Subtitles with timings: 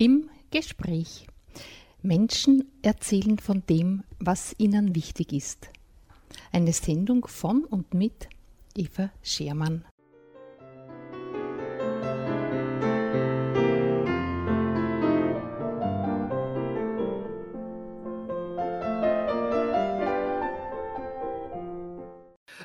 [0.00, 1.26] Im Gespräch.
[2.00, 5.68] Menschen erzählen von dem, was ihnen wichtig ist.
[6.52, 8.30] Eine Sendung von und mit
[8.74, 9.84] Eva Schermann.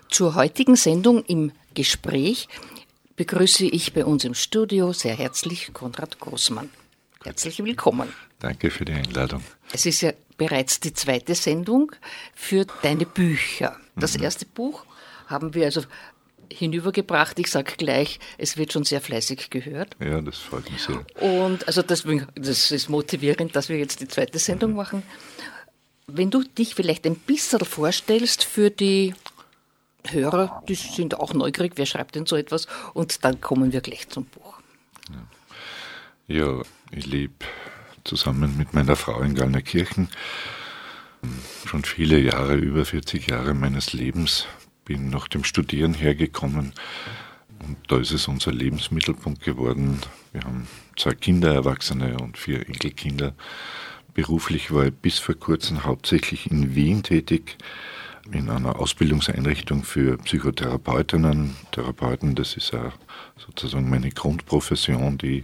[0.09, 2.47] Zur heutigen Sendung im Gespräch
[3.17, 6.69] begrüße ich bei uns im Studio sehr herzlich Konrad Großmann.
[7.25, 8.13] Herzlich willkommen.
[8.37, 9.43] Danke für die Einladung.
[9.73, 11.91] Es ist ja bereits die zweite Sendung
[12.35, 13.75] für deine Bücher.
[13.95, 14.25] Das mhm.
[14.25, 14.85] erste Buch
[15.25, 15.81] haben wir also
[16.53, 17.39] hinübergebracht.
[17.39, 19.97] Ich sage gleich, es wird schon sehr fleißig gehört.
[19.99, 21.03] Ja, das freut mich sehr.
[21.19, 24.77] Und also deswegen, das ist motivierend, dass wir jetzt die zweite Sendung mhm.
[24.77, 25.03] machen.
[26.05, 29.15] Wenn du dich vielleicht ein bisschen vorstellst für die
[30.07, 32.67] Hörer, die sind auch neugierig, wer schreibt denn so etwas?
[32.93, 34.54] Und dann kommen wir gleich zum Buch.
[36.27, 37.45] Ja, ich lebe
[38.03, 40.09] zusammen mit meiner Frau in Gallnerkirchen
[41.65, 44.47] schon viele Jahre, über 40 Jahre meines Lebens.
[44.85, 46.73] Bin nach dem Studieren hergekommen
[47.59, 49.99] und da ist es unser Lebensmittelpunkt geworden.
[50.33, 53.35] Wir haben zwei Kinder, Erwachsene und vier Enkelkinder.
[54.15, 57.55] Beruflich war ich bis vor kurzem hauptsächlich in Wien tätig,
[58.31, 62.33] in einer Ausbildungseinrichtung für Psychotherapeutinnen, Therapeuten.
[62.33, 62.93] Das ist auch
[63.37, 65.43] sozusagen meine Grundprofession, die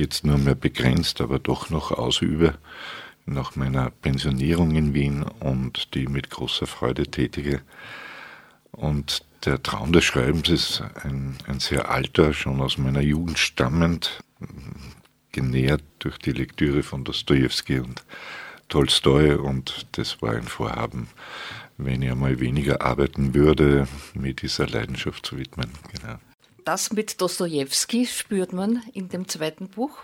[0.00, 2.58] jetzt nur mehr begrenzt, aber doch noch ausübe
[3.26, 7.60] nach meiner Pensionierung in Wien und die mit großer Freude tätige.
[8.72, 14.22] Und der Traum des Schreibens ist ein, ein sehr alter, schon aus meiner Jugend stammend,
[15.32, 18.04] genährt durch die Lektüre von Dostoevsky und
[18.68, 21.08] Tolstoi und das war ein Vorhaben,
[21.76, 25.70] wenn ich einmal weniger arbeiten würde, mit dieser Leidenschaft zu widmen.
[25.92, 26.18] Genau.
[26.64, 29.98] Das mit Dostoevsky spürt man in dem zweiten Buch.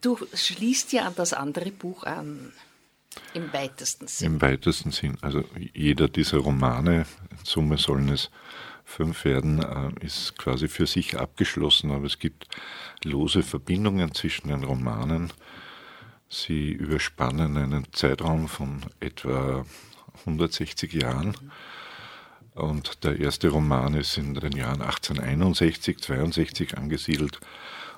[0.00, 2.52] Du schließt ja an das andere Buch an.
[3.32, 4.34] Im weitesten Sinn.
[4.34, 5.16] Im weitesten Sinn.
[5.20, 8.30] Also jeder dieser Romane, in Summe sollen es
[8.84, 12.48] fünf werden, äh, ist quasi für sich abgeschlossen, aber es gibt
[13.04, 15.32] lose Verbindungen zwischen den Romanen.
[16.28, 19.64] Sie überspannen einen Zeitraum von etwa
[20.26, 21.28] 160 Jahren.
[21.28, 21.52] Mhm
[22.54, 27.40] und der erste Roman ist in den Jahren 1861, 62 angesiedelt.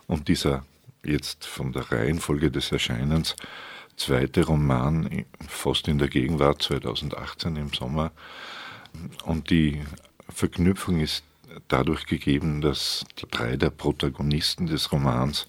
[0.06, 0.65] Und dieser
[1.05, 3.37] jetzt von der Reihenfolge des Erscheinens
[3.97, 8.12] zweite Roman fast in der Gegenwart 2018 im Sommer.
[9.25, 9.83] Und die
[10.28, 11.25] Verknüpfung ist
[11.69, 15.47] dadurch gegeben, dass drei der Protagonisten des Romans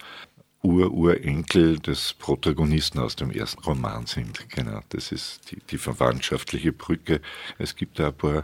[0.63, 4.49] Ur-Urenkel des Protagonisten aus dem ersten Roman sind.
[4.49, 7.21] Genau, das ist die, die verwandtschaftliche Brücke.
[7.57, 8.43] Es gibt da ein paar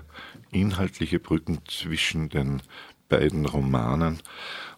[0.53, 2.61] inhaltliche Brücken zwischen den
[3.09, 4.21] beiden Romanen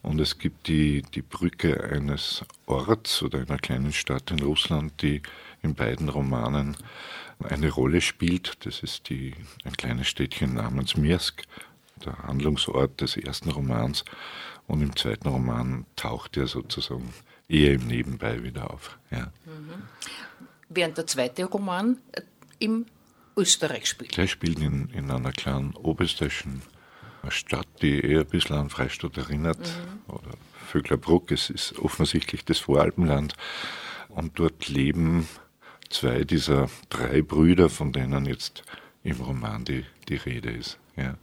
[0.01, 5.23] und es gibt die, die Brücke eines Orts oder einer kleinen Stadt in Russland, die
[5.63, 6.77] in beiden Romanen
[7.43, 8.65] eine Rolle spielt.
[8.65, 11.43] Das ist die, ein kleines Städtchen namens Mirsk,
[12.05, 14.05] der Handlungsort des ersten Romans.
[14.67, 17.13] Und im zweiten Roman taucht er sozusagen
[17.47, 18.99] eher im Nebenbei wieder auf.
[19.09, 19.31] Ja.
[19.45, 19.83] Mhm.
[20.69, 22.21] Während der zweite Roman äh,
[22.59, 22.85] im
[23.37, 24.17] Österreich spielt.
[24.17, 26.61] Der spielt in, in einer kleinen oberösterreichischen
[27.29, 30.13] Stadt, die eher ein bisschen an Freistadt erinnert, mhm.
[30.13, 30.31] oder
[30.67, 33.33] Vöglerbruck, es ist offensichtlich das Voralpenland.
[34.09, 35.27] Und dort leben
[35.89, 38.63] zwei dieser drei Brüder, von denen jetzt
[39.03, 40.77] im Roman die, die Rede ist.
[40.95, 41.17] Ja.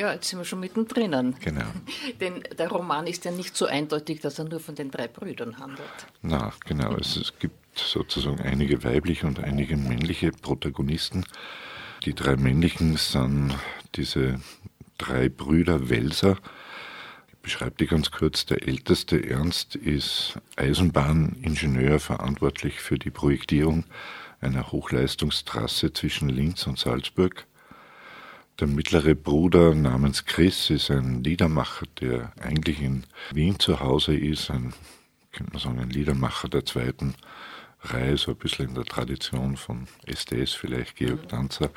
[0.00, 1.34] Ja, jetzt sind wir schon mittendrin.
[1.40, 1.66] Genau.
[2.20, 5.58] Denn der Roman ist ja nicht so eindeutig, dass er nur von den drei Brüdern
[5.58, 5.90] handelt.
[6.22, 6.94] Na, genau.
[6.96, 11.26] Es, es gibt sozusagen einige weibliche und einige männliche Protagonisten.
[12.06, 13.54] Die drei männlichen sind
[13.94, 14.40] diese
[14.96, 16.38] drei Brüder Welser.
[17.28, 18.46] Ich beschreibe die ganz kurz.
[18.46, 23.84] Der älteste Ernst ist Eisenbahningenieur, verantwortlich für die Projektierung
[24.40, 27.46] einer Hochleistungstrasse zwischen Linz und Salzburg.
[28.60, 34.50] Der mittlere Bruder namens Chris ist ein Liedermacher, der eigentlich in Wien zu Hause ist,
[34.50, 34.74] ein,
[35.32, 37.14] könnte man sagen, ein Liedermacher der zweiten
[37.80, 41.70] Reihe, so ein bisschen in der Tradition von SDS vielleicht, Georg Danzer.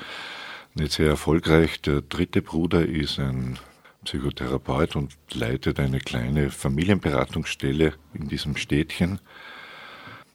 [0.73, 1.81] Nicht sehr erfolgreich.
[1.81, 3.59] Der dritte Bruder ist ein
[4.03, 9.21] Psychotherapeut und leitet eine kleine Familienberatungsstelle in diesem Städtchen.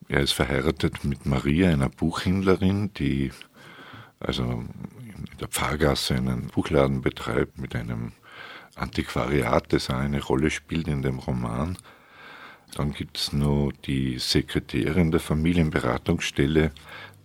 [0.08, 3.32] Er ist verheiratet mit Maria, einer Buchhändlerin, die
[4.18, 4.64] also
[5.18, 8.12] in der Pfarrgasse einen Buchladen betreibt mit einem
[8.74, 11.76] Antiquariat, das auch eine Rolle spielt in dem Roman.
[12.74, 16.70] Dann gibt es noch die Sekretärin der Familienberatungsstelle,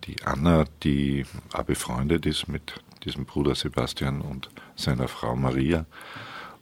[0.04, 5.86] die Anna, die auch befreundet ist mit diesem Bruder Sebastian und seiner Frau Maria.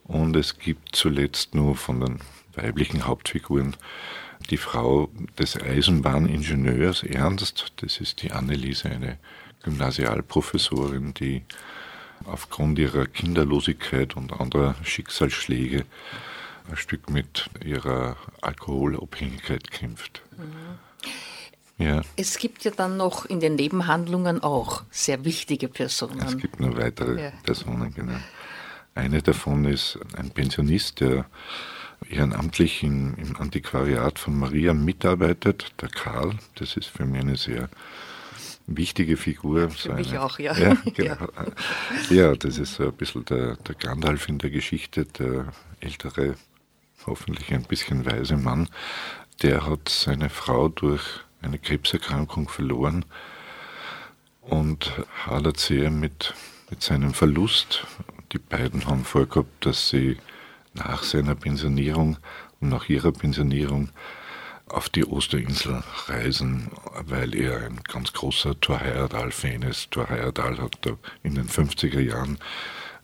[0.03, 2.19] Und es gibt zuletzt nur von den
[2.55, 3.75] weiblichen Hauptfiguren
[4.49, 9.17] die Frau des Eisenbahningenieurs Ernst, das ist die Anneliese, eine
[9.63, 11.43] Gymnasialprofessorin, die
[12.25, 15.85] aufgrund ihrer Kinderlosigkeit und anderer Schicksalsschläge
[16.69, 20.21] ein Stück mit ihrer Alkoholabhängigkeit kämpft.
[20.37, 21.83] Mhm.
[21.83, 22.01] Ja.
[22.15, 26.21] Es gibt ja dann noch in den Nebenhandlungen auch sehr wichtige Personen.
[26.21, 27.31] Es gibt noch weitere ja.
[27.43, 28.17] Personen, genau.
[28.95, 31.25] Eine davon ist ein Pensionist, der
[32.09, 36.35] ehrenamtlich im, im Antiquariat von Maria mitarbeitet, der Karl.
[36.55, 37.69] Das ist für mich eine sehr
[38.67, 39.69] wichtige Figur.
[39.69, 40.57] Für mich auch, ja.
[40.57, 41.27] Ja, genau.
[42.09, 42.35] ja.
[42.35, 45.47] das ist so ein bisschen der, der Gandalf in der Geschichte, der
[45.79, 46.35] ältere,
[47.05, 48.69] hoffentlich ein bisschen weise Mann.
[49.41, 51.03] Der hat seine Frau durch
[51.41, 53.05] eine Krebserkrankung verloren
[54.41, 54.93] und
[55.25, 56.33] hadert sehr mit,
[56.69, 57.85] mit seinem Verlust
[58.33, 60.17] die beiden haben vorgehabt, dass sie
[60.73, 62.17] nach seiner Pensionierung
[62.59, 63.89] und nach ihrer Pensionierung
[64.73, 66.71] auf die Osterinsel reisen,
[67.05, 69.91] weil er ein ganz großer Thor Heyerdahl-Fan ist.
[69.91, 70.79] Thor Heyerdahl hat
[71.21, 72.39] in den 50er Jahren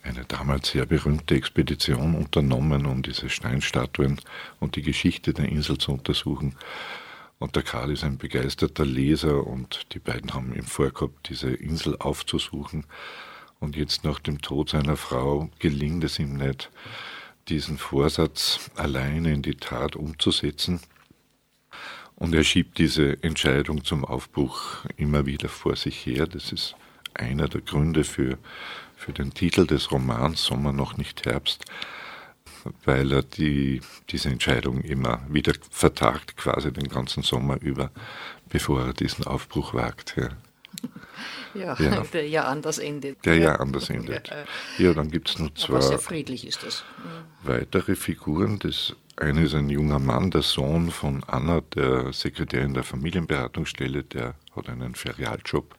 [0.01, 4.19] eine damals sehr berühmte Expedition unternommen, um diese Steinstatuen
[4.59, 6.55] und die Geschichte der Insel zu untersuchen.
[7.37, 11.95] Und der Karl ist ein begeisterter Leser und die beiden haben ihm vorgehabt, diese Insel
[11.99, 12.85] aufzusuchen.
[13.59, 16.71] Und jetzt nach dem Tod seiner Frau gelingt es ihm nicht,
[17.47, 20.79] diesen Vorsatz alleine in die Tat umzusetzen.
[22.19, 26.27] Und er schiebt diese Entscheidung zum Aufbruch immer wieder vor sich her.
[26.27, 26.75] Das ist
[27.13, 28.37] einer der Gründe für,
[28.97, 31.63] für den Titel des Romans Sommer noch nicht Herbst,
[32.83, 37.89] weil er die, diese Entscheidung immer wieder vertagt, quasi den ganzen Sommer über,
[38.49, 40.15] bevor er diesen Aufbruch wagt.
[40.17, 40.29] Ja.
[41.53, 43.25] Ja, ja, der ja anders endet.
[43.25, 44.29] Der ja anders endet.
[44.77, 46.83] Ja, dann gibt es noch zwei Aber sehr friedlich ist das.
[47.43, 48.59] weitere Figuren.
[48.59, 54.35] Das eine ist ein junger Mann, der Sohn von Anna, der Sekretärin der Familienberatungsstelle, der
[54.55, 55.75] hat einen Ferialjob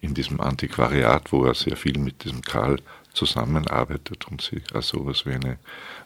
[0.00, 2.80] in diesem Antiquariat, wo er sehr viel mit diesem Karl
[3.14, 5.58] zusammenarbeitet und sich also sowas wie eine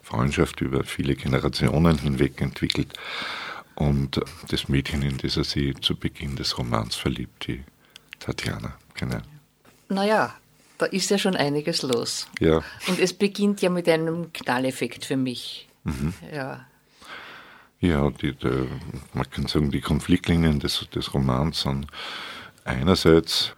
[0.02, 2.92] Freundschaft über viele Generationen hinweg entwickelt.
[3.74, 7.64] Und das Mädchen, in das er sich zu Beginn des Romans verliebt, die
[8.28, 9.20] Tatjana, genau.
[9.88, 10.34] Naja,
[10.76, 12.28] da ist ja schon einiges los.
[12.40, 12.62] Ja.
[12.86, 15.66] Und es beginnt ja mit einem Knalleffekt für mich.
[15.84, 16.12] Mhm.
[16.32, 16.66] Ja.
[17.80, 18.68] Ja, die, die,
[19.14, 21.86] man kann sagen, die Konfliktlinien des, des Romans sind
[22.64, 23.54] einerseits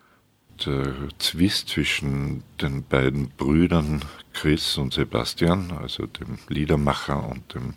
[0.64, 7.74] der Zwist zwischen den beiden Brüdern Chris und Sebastian, also dem Liedermacher und dem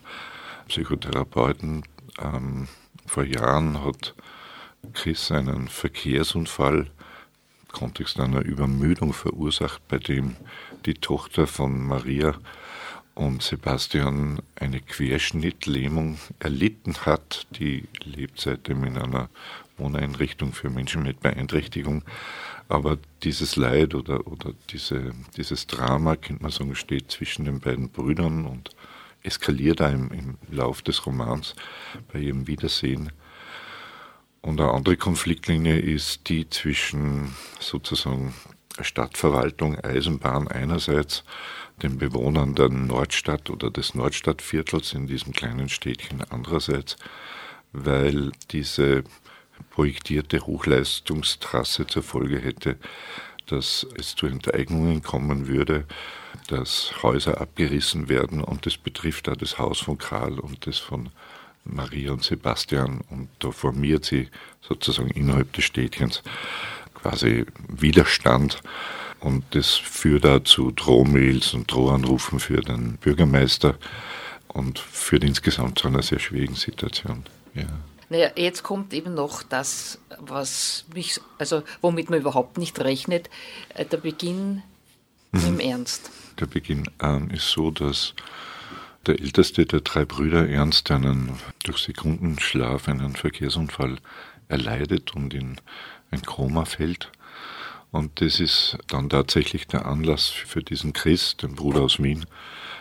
[0.67, 1.83] Psychotherapeuten.
[2.21, 2.67] Ähm,
[3.07, 4.13] vor Jahren hat
[4.91, 6.88] Chris einen Verkehrsunfall
[7.62, 10.35] im Kontext einer Übermüdung verursacht, bei dem
[10.85, 12.35] die Tochter von Maria
[13.15, 17.47] und Sebastian eine Querschnittlähmung erlitten hat.
[17.59, 19.30] Die lebt seitdem in einer
[19.77, 22.03] Wohneinrichtung für Menschen mit Beeinträchtigung.
[22.68, 27.89] Aber dieses Leid oder, oder diese, dieses Drama, könnte man sagen, steht zwischen den beiden
[27.89, 28.71] Brüdern und
[29.21, 31.56] eskaliert im, im Lauf des Romans
[32.12, 33.12] bei ihrem Wiedersehen.
[34.43, 38.33] Und eine andere Konfliktlinie ist die zwischen sozusagen
[38.81, 41.23] Stadtverwaltung, Eisenbahn einerseits,
[41.81, 46.97] den Bewohnern der Nordstadt oder des Nordstadtviertels in diesem kleinen Städtchen andererseits,
[47.71, 49.05] weil diese
[49.69, 52.77] projektierte Hochleistungstrasse zur Folge hätte,
[53.45, 55.85] dass es zu Enteignungen kommen würde,
[56.47, 58.41] dass Häuser abgerissen werden.
[58.41, 61.12] Und das betrifft auch das Haus von Karl und das von
[61.65, 64.29] Maria und Sebastian und da formiert sie
[64.62, 66.24] sozusagen innerhalb des Städtchens
[66.93, 68.62] quasi Widerstand
[69.20, 73.75] und das führt da zu Drohmails und Drohanrufen für den Bürgermeister
[74.50, 77.24] und führt insgesamt zu einer sehr schwierigen Situation.
[77.53, 77.67] Ja.
[78.10, 83.29] Naja, jetzt kommt eben noch das, was mich, also womit man überhaupt nicht rechnet,
[83.70, 84.62] äh, der Beginn
[85.32, 85.48] mhm.
[85.48, 86.12] im Ernst.
[86.39, 88.13] Der Beginn ähm, ist so, dass
[89.05, 91.31] der älteste der drei Brüder Ernst einen
[91.63, 93.98] durch Sekundenschlaf einen Verkehrsunfall
[94.48, 95.57] erleidet und in
[96.12, 97.12] ein Koma fällt.
[97.91, 102.25] Und das ist dann tatsächlich der Anlass für diesen Chris, den Bruder aus Wien,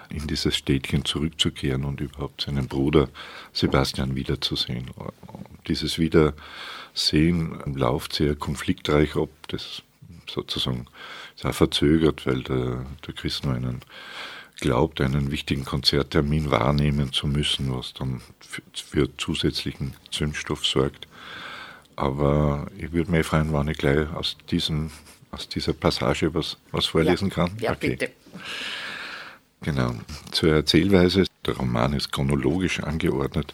[0.08, 3.08] in dieses Städtchen zurückzukehren und überhaupt seinen Bruder
[3.52, 4.90] Sebastian wiederzusehen.
[5.68, 9.30] Dieses Wiedersehen läuft sehr konfliktreich ab.
[9.48, 9.82] Das
[10.30, 10.86] sozusagen
[11.36, 13.80] ist auch verzögert, weil der, der Chris nur einen
[14.62, 21.06] glaubt, einen wichtigen Konzerttermin wahrnehmen zu müssen, was dann für, für zusätzlichen Zündstoff sorgt.
[21.96, 24.90] Aber ich würde mich freuen, wenn ich gleich aus, diesem,
[25.32, 27.34] aus dieser Passage was, was vorlesen ja.
[27.34, 27.50] kann.
[27.60, 27.90] Ja, okay.
[27.90, 28.12] bitte.
[29.62, 29.94] Genau.
[30.30, 31.26] Zur Erzählweise.
[31.44, 33.52] Der Roman ist chronologisch angeordnet.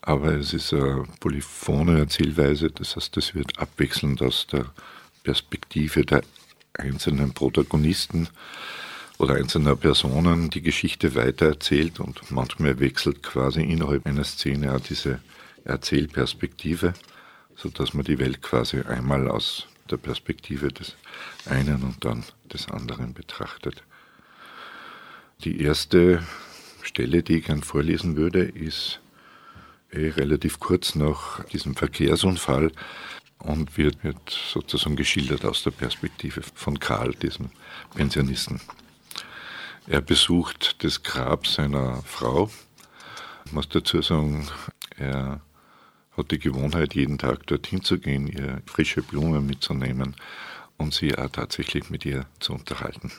[0.00, 4.64] aber es ist eine polyphone Erzählweise, das heißt, es wird abwechselnd aus der
[5.22, 6.22] Perspektive der
[6.72, 8.28] einzelnen Protagonisten
[9.20, 15.20] oder einzelner Personen die Geschichte weitererzählt und manchmal wechselt quasi innerhalb einer Szene auch diese
[15.64, 16.94] Erzählperspektive,
[17.54, 20.96] sodass man die Welt quasi einmal aus der Perspektive des
[21.44, 23.84] einen und dann des anderen betrachtet.
[25.44, 26.22] Die erste
[26.80, 29.00] Stelle, die ich gern vorlesen würde, ist
[29.90, 32.72] eh relativ kurz nach diesem Verkehrsunfall
[33.36, 37.50] und wird, wird sozusagen geschildert aus der Perspektive von Karl, diesem
[37.94, 38.62] Pensionisten.
[39.90, 42.48] Er besucht das Grab seiner Frau.
[43.44, 44.46] Ich muss dazu sagen,
[44.96, 45.40] er
[46.16, 50.14] hat die Gewohnheit, jeden Tag dorthin zu gehen, ihr frische Blumen mitzunehmen
[50.76, 53.10] und sie auch tatsächlich mit ihr zu unterhalten.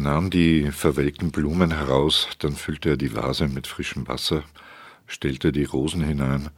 [0.00, 4.44] Nahm die verwelkten Blumen heraus, dann füllte er die Vase mit frischem Wasser,
[5.06, 6.50] stellte die Rosen hinein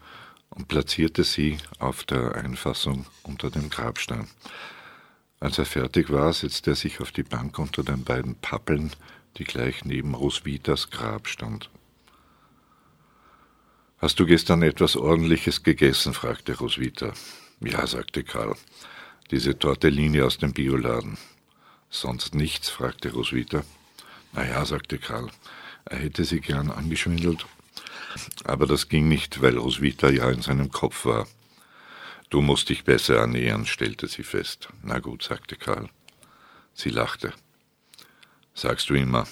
[0.50, 4.28] und platzierte sie auf der Einfassung unter dem Grabstein.
[5.40, 8.92] Als er fertig war, setzte er sich auf die Bank unter den beiden Pappeln,
[9.36, 11.70] die gleich neben Roswitas Grab stand.
[13.98, 16.12] Hast du gestern etwas Ordentliches gegessen?
[16.12, 17.12] fragte Roswitha.
[17.60, 18.56] Ja, sagte Karl.
[19.30, 21.16] Diese Tortellini aus dem Bioladen.
[21.94, 22.70] Sonst nichts?
[22.70, 23.64] fragte Roswitha.
[24.32, 25.30] Na ja, sagte Karl,
[25.84, 27.44] er hätte sie gern angeschwindelt.
[28.44, 31.28] Aber das ging nicht, weil Roswitha ja in seinem Kopf war.
[32.30, 34.70] Du musst dich besser ernähren, stellte sie fest.
[34.82, 35.90] Na gut, sagte Karl.
[36.72, 37.34] Sie lachte.
[38.54, 39.26] Sagst du immer.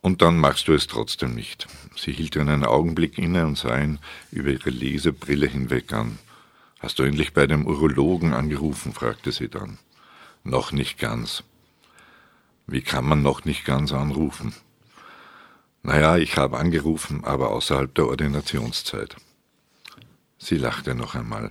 [0.00, 1.68] Und dann machst du es trotzdem nicht.
[1.96, 4.00] Sie hielt einen Augenblick inne und sah ihn
[4.32, 6.18] über ihre Lesebrille hinweg an.
[6.80, 8.92] Hast du endlich bei dem Urologen angerufen?
[8.92, 9.78] fragte sie dann.
[10.42, 11.44] Noch nicht ganz.
[12.70, 14.52] Wie kann man noch nicht ganz anrufen?
[15.82, 19.16] Naja, ich habe angerufen, aber außerhalb der Ordinationszeit.
[20.36, 21.50] Sie lachte noch einmal.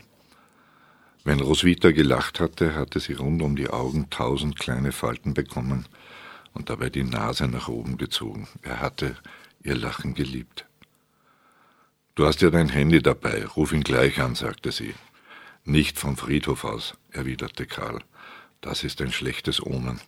[1.23, 5.87] Wenn Roswitha gelacht hatte, hatte sie rund um die Augen tausend kleine Falten bekommen
[6.53, 8.47] und dabei die Nase nach oben gezogen.
[8.61, 9.15] Er hatte
[9.63, 10.67] ihr Lachen geliebt.
[12.13, 14.93] Du hast ja dein Handy dabei, ruf ihn gleich an, sagte sie.
[15.65, 18.03] Nicht vom Friedhof aus, erwiderte Karl.
[18.61, 19.99] Das ist ein schlechtes Omen.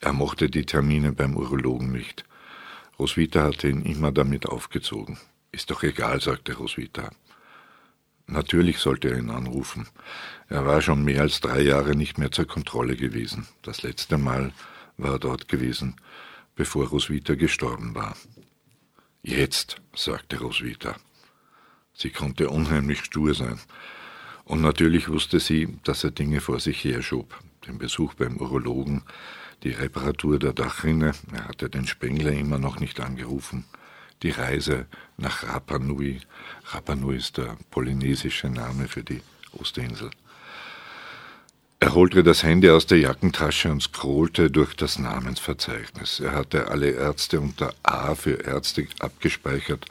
[0.00, 2.24] Er mochte die Termine beim Urologen nicht.
[2.98, 5.18] Roswitha hatte ihn immer damit aufgezogen.
[5.50, 7.10] Ist doch egal, sagte Roswitha.
[8.26, 9.88] Natürlich sollte er ihn anrufen.
[10.48, 13.48] Er war schon mehr als drei Jahre nicht mehr zur Kontrolle gewesen.
[13.62, 14.52] Das letzte Mal
[14.98, 15.96] war er dort gewesen,
[16.54, 18.16] bevor Roswitha gestorben war.
[19.22, 20.96] Jetzt, sagte Roswitha.
[21.94, 23.58] Sie konnte unheimlich stur sein.
[24.44, 27.38] Und natürlich wusste sie, dass er Dinge vor sich herschob.
[27.66, 29.02] Den Besuch beim Urologen,
[29.62, 33.64] die Reparatur der Dachrinne, er hatte den Spengler immer noch nicht angerufen,
[34.22, 34.86] die Reise
[35.16, 36.20] nach Rapa Nui,
[36.66, 39.22] Rapa Nui ist der polynesische Name für die
[39.52, 40.10] Osterinsel.
[41.80, 46.18] Er holte das Handy aus der Jackentasche und scrollte durch das Namensverzeichnis.
[46.18, 49.86] Er hatte alle Ärzte unter A für Ärzte abgespeichert,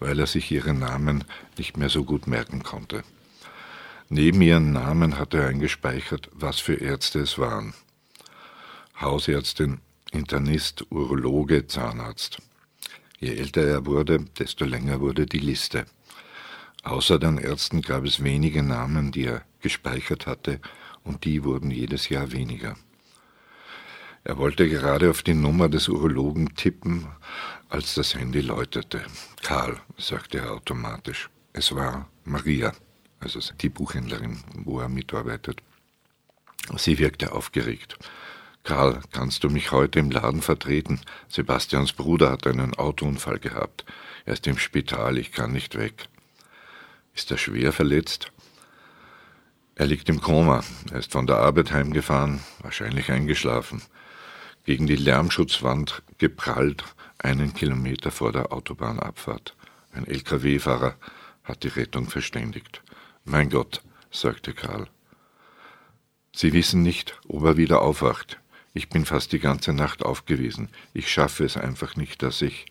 [0.00, 1.24] weil er sich ihre Namen
[1.56, 3.04] nicht mehr so gut merken konnte.
[4.10, 7.72] Neben ihren Namen hatte er eingespeichert, was für Ärzte es waren.
[9.00, 9.80] Hausärztin,
[10.12, 12.38] Internist, Urologe, Zahnarzt.
[13.18, 15.86] Je älter er wurde, desto länger wurde die Liste.
[16.82, 20.60] Außer den Ärzten gab es wenige Namen, die er gespeichert hatte,
[21.02, 22.76] und die wurden jedes Jahr weniger.
[24.22, 27.06] Er wollte gerade auf die Nummer des Urologen tippen,
[27.70, 29.02] als das Handy läutete.
[29.42, 31.30] Karl, sagte er automatisch.
[31.54, 32.72] Es war Maria,
[33.18, 35.62] also die Buchhändlerin, wo er mitarbeitet.
[36.76, 37.98] Sie wirkte aufgeregt.
[38.62, 41.00] Karl, kannst du mich heute im Laden vertreten?
[41.28, 43.84] Sebastians Bruder hat einen Autounfall gehabt.
[44.26, 46.08] Er ist im Spital, ich kann nicht weg.
[47.14, 48.30] Ist er schwer verletzt?
[49.74, 50.62] Er liegt im Koma.
[50.92, 53.82] Er ist von der Arbeit heimgefahren, wahrscheinlich eingeschlafen.
[54.64, 56.84] Gegen die Lärmschutzwand geprallt,
[57.18, 59.56] einen Kilometer vor der Autobahnabfahrt.
[59.92, 60.96] Ein LKW-Fahrer
[61.44, 62.82] hat die Rettung verständigt.
[63.24, 64.86] Mein Gott, sagte Karl.
[66.32, 68.38] Sie wissen nicht, ob er wieder aufwacht.
[68.80, 70.70] Ich bin fast die ganze Nacht aufgewiesen.
[70.94, 72.64] Ich schaffe es einfach nicht, dass ich.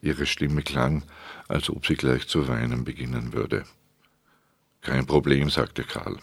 [0.00, 1.02] Ihre Stimme klang,
[1.48, 3.64] als ob sie gleich zu weinen beginnen würde.
[4.82, 6.18] Kein Problem, sagte Karl.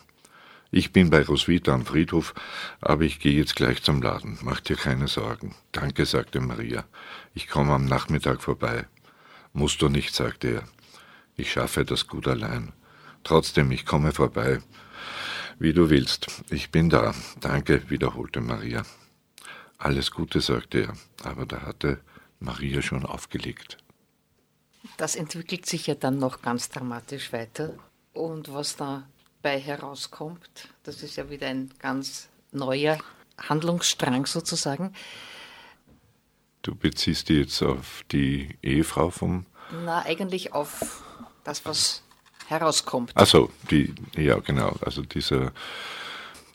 [0.71, 2.33] Ich bin bei Roswitha am Friedhof,
[2.79, 4.39] aber ich gehe jetzt gleich zum Laden.
[4.41, 5.53] Mach dir keine Sorgen.
[5.73, 6.85] Danke, sagte Maria.
[7.33, 8.87] Ich komme am Nachmittag vorbei.
[9.51, 10.63] Musst du nicht, sagte er.
[11.35, 12.71] Ich schaffe das gut allein.
[13.25, 14.59] Trotzdem, ich komme vorbei.
[15.59, 16.27] Wie du willst.
[16.49, 17.13] Ich bin da.
[17.41, 18.85] Danke, wiederholte Maria.
[19.79, 20.93] Alles Gute, sagte er,
[21.23, 22.01] aber da hatte
[22.39, 23.77] Maria schon aufgelegt.
[24.97, 27.73] Das entwickelt sich ja dann noch ganz dramatisch weiter.
[28.13, 32.97] Und was dabei herauskommt, das ist ja wieder ein ganz neuer
[33.37, 34.93] Handlungsstrang sozusagen.
[36.61, 39.45] Du beziehst dich jetzt auf die Ehefrau vom.
[39.85, 41.03] Na, eigentlich auf
[41.45, 42.03] das, was
[42.47, 43.15] herauskommt.
[43.15, 45.53] Also die, ja genau, also dieser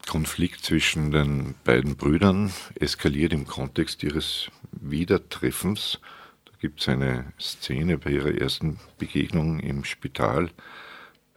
[0.06, 6.00] Konflikt zwischen den beiden Brüdern eskaliert im Kontext ihres Wiedertreffens.
[6.44, 10.50] Da gibt es eine Szene bei ihrer ersten Begegnung im Spital.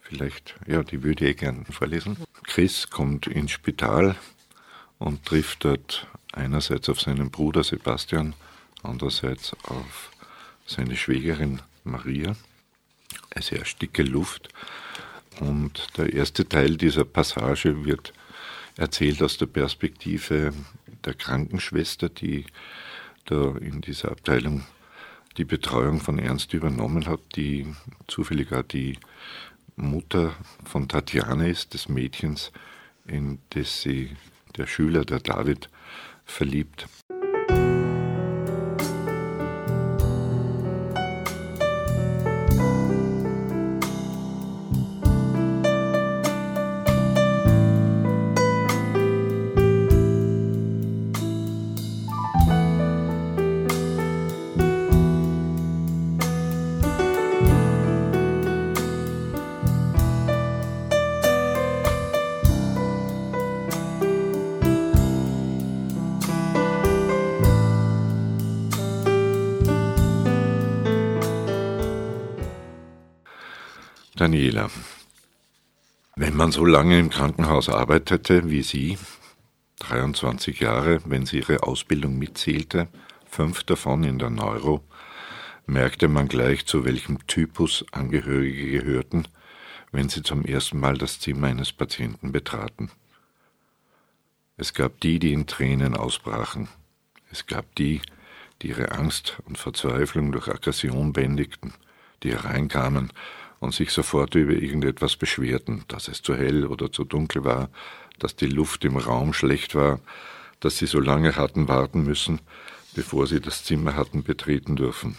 [0.02, 2.18] Vielleicht, ja, die würde ich gerne vorlesen.
[2.44, 4.16] Chris kommt ins Spital
[5.00, 8.34] und trifft dort einerseits auf seinen Bruder Sebastian,
[8.84, 10.12] andererseits auf
[10.66, 12.36] seine Schwägerin Maria
[13.32, 14.50] eine sehr dicke Luft.
[15.40, 18.14] Und der erste Teil dieser Passage wird
[18.78, 20.54] erzählt aus der Perspektive
[21.06, 22.46] der Krankenschwester, die
[23.26, 24.64] da in dieser Abteilung
[25.38, 27.68] die Betreuung von Ernst übernommen hat, die
[28.08, 28.98] zufällig auch die
[29.76, 30.36] Mutter
[30.66, 32.52] von Tatjana ist, des Mädchens,
[33.06, 34.16] in das sie
[34.58, 35.70] der Schüler, der David,
[36.26, 36.88] verliebt.
[74.28, 74.70] Daniela,
[76.18, 78.98] wenn man so lange im Krankenhaus arbeitete wie Sie,
[79.80, 82.90] 23 Jahre, wenn sie ihre Ausbildung mitzählte,
[83.26, 84.84] fünf davon in der Neuro,
[85.66, 89.30] merkte man gleich, zu welchem Typus Angehörige gehörten,
[89.94, 92.92] wenn sie zum ersten Mal das Zimmer eines Patienten betraten.
[94.58, 96.68] Es gab die, die in Tränen ausbrachen.
[97.32, 98.02] Es gab die,
[98.62, 101.72] die ihre Angst und Verzweiflung durch Aggression bändigten,
[102.24, 103.14] die hereinkamen
[103.60, 107.70] und sich sofort über irgendetwas beschwerten, dass es zu hell oder zu dunkel war,
[108.20, 110.00] dass die Luft im Raum schlecht war,
[110.60, 112.40] dass sie so lange hatten warten müssen,
[112.94, 115.18] bevor sie das Zimmer hatten betreten dürfen,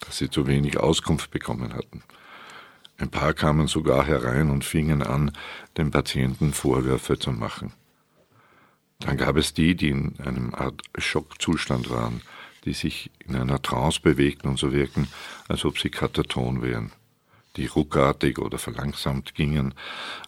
[0.00, 2.02] dass sie zu wenig Auskunft bekommen hatten.
[2.96, 5.32] Ein paar kamen sogar herein und fingen an,
[5.76, 7.72] dem Patienten Vorwürfe zu machen.
[8.98, 12.22] Dann gab es die, die in einem Art Schockzustand waren,
[12.64, 15.06] die sich in einer Trance bewegten und so wirkten,
[15.46, 16.90] als ob sie kataton wären
[17.58, 19.74] die ruckartig oder verlangsamt gingen,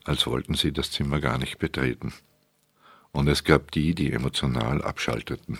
[0.04, 2.12] als wollten sie das Zimmer gar nicht betreten.
[3.12, 5.58] Und es gab die, die emotional abschalteten,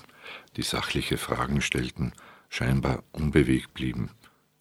[0.57, 2.13] die sachliche Fragen stellten,
[2.49, 4.11] scheinbar unbewegt blieben.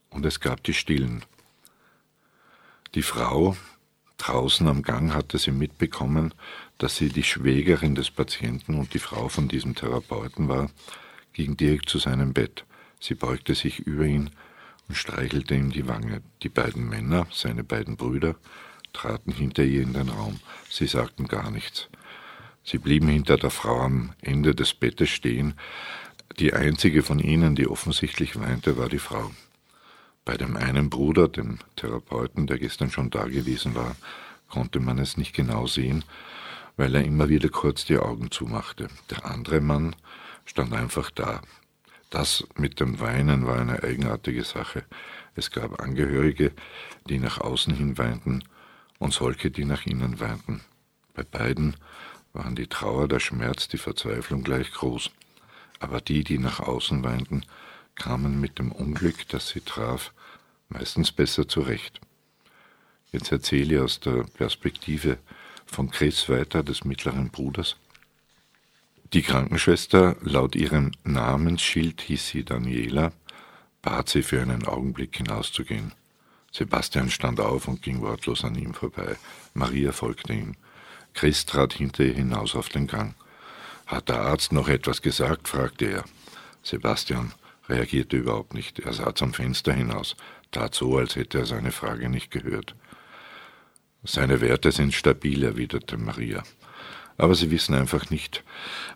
[0.10, 1.24] Und es gab die Stillen.
[2.96, 3.56] Die Frau
[4.18, 6.34] draußen am Gang hatte sie mitbekommen,
[6.78, 10.70] dass sie die Schwägerin des Patienten und die Frau von diesem Therapeuten war,
[11.34, 12.66] ging direkt zu seinem Bett.
[13.00, 14.32] Sie beugte sich über ihn
[14.90, 16.22] und streichelte ihm die Wange.
[16.44, 18.36] Die beiden Männer, seine beiden Brüder,
[18.92, 20.40] traten hinter ihr in den Raum.
[20.70, 21.88] Sie sagten gar nichts.
[22.64, 25.54] Sie blieben hinter der Frau am Ende des Bettes stehen.
[26.40, 29.32] Die einzige von ihnen, die offensichtlich weinte, war die Frau.
[30.26, 33.96] Bei dem einen Bruder, dem Therapeuten, der gestern schon da gewesen war,
[34.50, 36.04] konnte man es nicht genau sehen,
[36.78, 38.88] weil er immer wieder kurz die Augen zumachte.
[39.10, 39.96] Der andere Mann
[40.46, 41.42] stand einfach da.
[42.10, 44.84] Das mit dem Weinen war eine eigenartige Sache.
[45.36, 46.52] Es gab Angehörige,
[47.08, 48.44] die nach außen hin weinten,
[48.98, 50.62] und solche, die nach innen weinten.
[51.14, 51.76] Bei beiden
[52.34, 55.12] waren die Trauer, der Schmerz, die Verzweiflung gleich groß.
[55.80, 57.46] Aber die, die nach außen weinten,
[57.96, 60.12] kamen mit dem Unglück, das sie traf,
[60.68, 62.02] meistens besser zurecht.
[63.12, 65.18] Jetzt erzähle ich aus der Perspektive
[65.66, 67.78] von Chris weiter, des mittleren Bruders.
[69.14, 73.12] Die Krankenschwester, laut ihrem Namensschild hieß sie Daniela,
[73.82, 75.94] bat sie für einen Augenblick hinauszugehen.
[76.52, 79.18] Sebastian stand auf und ging wortlos an ihm vorbei.
[79.56, 80.56] Maria folgte ihm.
[81.16, 83.16] Chris trat hinter ihr hinaus auf den Gang.
[83.88, 85.48] Hat der Arzt noch etwas gesagt?
[85.48, 86.04] fragte er.
[86.62, 87.34] Sebastian
[87.68, 88.78] reagierte überhaupt nicht.
[88.78, 90.16] Er sah zum Fenster hinaus,
[90.52, 92.76] tat so, als hätte er seine Frage nicht gehört.
[94.04, 96.44] Seine Werte sind stabil, erwiderte Maria.
[97.20, 98.46] Aber sie wissen einfach nicht,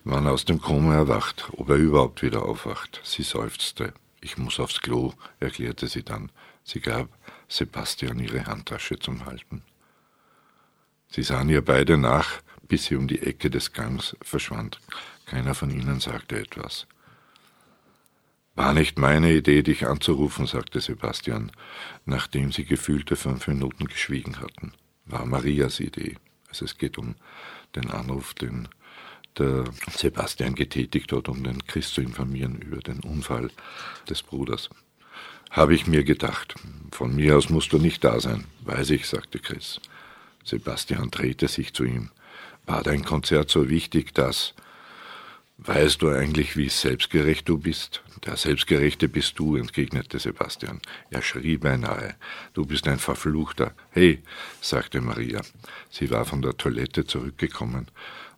[0.06, 3.02] wann er aus dem Koma erwacht, ob er überhaupt wieder aufwacht.
[3.04, 3.94] Sie seufzte.
[4.22, 6.32] Ich muss aufs Klo, erklärte sie dann.
[6.64, 7.10] Sie gab
[7.50, 9.62] Sebastian ihre Handtasche zum Halten.
[11.10, 14.80] Sie sahen ihr beide nach, bis sie um die Ecke des Gangs verschwand.
[15.26, 16.88] Keiner von ihnen sagte etwas.
[18.56, 21.52] War nicht meine Idee, dich anzurufen, sagte Sebastian,
[22.06, 24.72] nachdem sie gefühlte fünf Minuten geschwiegen hatten.
[25.06, 26.16] War Marias Idee.
[26.48, 27.16] Also es geht um
[27.76, 28.68] den Anruf, den
[29.38, 33.50] der Sebastian getätigt hat, um den Chris zu informieren über den Unfall
[34.08, 34.70] des Bruders.
[35.50, 36.56] Habe ich mir gedacht.
[36.92, 38.46] Von mir aus musst du nicht da sein.
[38.62, 39.80] Weiß ich, sagte Chris.
[40.44, 42.10] Sebastian drehte sich zu ihm.
[42.66, 44.54] War dein Konzert so wichtig, dass...
[45.66, 48.04] Weißt du eigentlich, wie selbstgerecht du bist?
[48.26, 50.82] Der Selbstgerechte bist du, entgegnete Sebastian.
[51.10, 52.16] Er schrie beinahe.
[52.54, 53.74] Du bist ein Verfluchter.
[53.92, 54.22] Hey,
[54.60, 55.42] sagte Maria.
[55.90, 57.88] Sie war von der Toilette zurückgekommen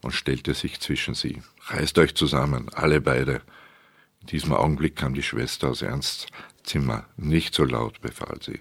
[0.04, 1.42] und stellte sich zwischen sie.
[1.62, 3.42] Reißt euch zusammen, alle beide.
[4.22, 6.28] In diesem Augenblick kam die Schwester aus Ernsts
[6.62, 7.08] Zimmer.
[7.18, 8.60] Nicht so laut, befahl sie.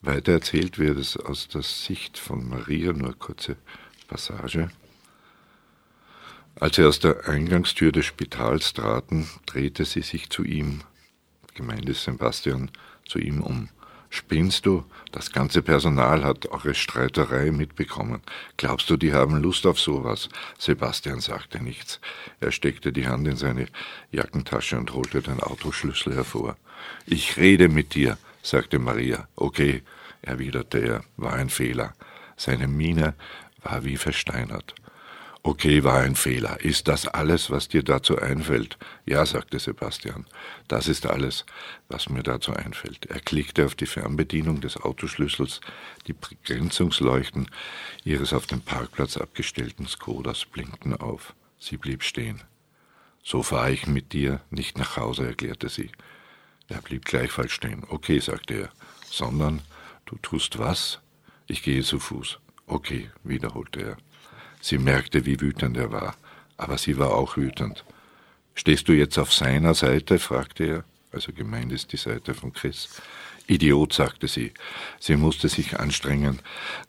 [0.00, 3.56] Weiter erzählt wird es aus der Sicht von Maria, nur kurze
[4.08, 4.68] Passage.
[6.58, 10.80] Als sie aus der Eingangstür des Spitals traten, drehte sie sich zu ihm,
[11.54, 12.70] gemeint ist Sebastian,
[13.06, 13.68] zu ihm um.
[14.12, 14.84] Spinnst du?
[15.12, 18.20] Das ganze Personal hat eure Streiterei mitbekommen.
[18.56, 20.28] Glaubst du, die haben Lust auf sowas?
[20.58, 22.00] Sebastian sagte nichts.
[22.40, 23.66] Er steckte die Hand in seine
[24.10, 26.56] Jackentasche und holte den Autoschlüssel hervor.
[27.06, 29.28] Ich rede mit dir, sagte Maria.
[29.36, 29.82] Okay,
[30.22, 31.94] erwiderte er, war ein Fehler.
[32.36, 33.14] Seine Miene
[33.62, 34.74] war wie versteinert.
[35.42, 36.60] Okay, war ein Fehler.
[36.60, 38.76] Ist das alles, was dir dazu einfällt?
[39.06, 40.26] Ja, sagte Sebastian.
[40.68, 41.46] Das ist alles,
[41.88, 43.06] was mir dazu einfällt.
[43.06, 45.62] Er klickte auf die Fernbedienung des Autoschlüssels.
[46.06, 47.48] Die Begrenzungsleuchten
[48.04, 51.34] ihres auf dem Parkplatz abgestellten Skodas blinkten auf.
[51.58, 52.42] Sie blieb stehen.
[53.22, 55.90] So fahre ich mit dir nicht nach Hause, erklärte sie.
[56.68, 57.84] Er blieb gleichfalls stehen.
[57.88, 58.70] Okay, sagte er.
[59.06, 59.62] Sondern,
[60.04, 61.00] du tust was?
[61.46, 62.38] Ich gehe zu Fuß.
[62.66, 63.96] Okay, wiederholte er.
[64.60, 66.16] Sie merkte, wie wütend er war,
[66.56, 67.84] aber sie war auch wütend.
[68.54, 70.18] Stehst du jetzt auf seiner Seite?
[70.18, 70.84] fragte er.
[71.12, 72.88] Also gemeint ist die Seite von Chris.
[73.46, 74.52] Idiot, sagte sie.
[75.00, 76.40] Sie musste sich anstrengen,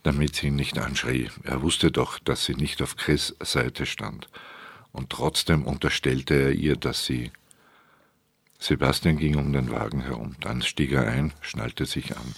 [0.04, 1.30] damit sie ihn nicht anschrie.
[1.44, 4.28] Er wusste doch, dass sie nicht auf Chris Seite stand.
[4.92, 7.32] Und trotzdem unterstellte er ihr, dass sie.
[8.60, 10.36] Sebastian ging um den Wagen herum.
[10.42, 12.36] Dann stieg er ein, schnallte sich an.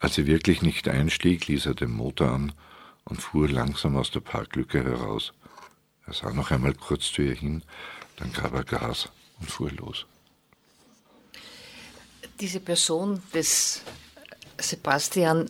[0.00, 2.52] Als sie wirklich nicht einstieg, ließ er den Motor an
[3.04, 5.32] und fuhr langsam aus der Parklücke heraus.
[6.06, 7.62] Er sah noch einmal kurz zu ihr hin,
[8.16, 9.08] dann gab er Gas
[9.40, 10.06] und fuhr los.
[12.40, 13.82] Diese Person des
[14.58, 15.48] Sebastian,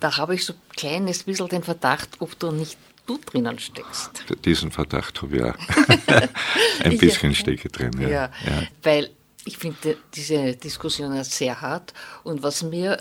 [0.00, 4.24] da habe ich so ein kleines bisschen den Verdacht, ob du nicht du drinnen steckst.
[4.44, 5.56] Diesen Verdacht habe ich auch.
[6.84, 8.08] ein bisschen ja, stecke drin, ja.
[8.08, 8.30] ja.
[8.46, 8.62] ja.
[8.82, 9.10] Weil
[9.44, 13.00] ich finde diese Diskussion sehr hart und was mir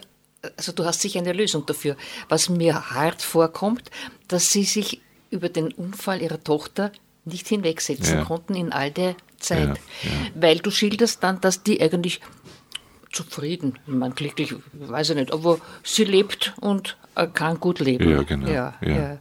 [0.58, 1.95] also du hast sicher eine Lösung dafür.
[2.30, 3.91] Was mir hart vorkommt,
[4.27, 6.91] dass sie sich über den Unfall ihrer Tochter
[7.25, 8.23] nicht hinwegsetzen ja.
[8.25, 9.80] konnten in all der Zeit.
[10.04, 10.12] Ja, ja.
[10.36, 12.19] Weil du schilderst dann, dass die eigentlich
[13.12, 16.97] zufrieden, meine, glücklich, weiß ich nicht, aber sie lebt und
[17.34, 18.10] kann gut leben.
[18.10, 18.47] Ja, genau.
[18.47, 19.19] Ja, ja,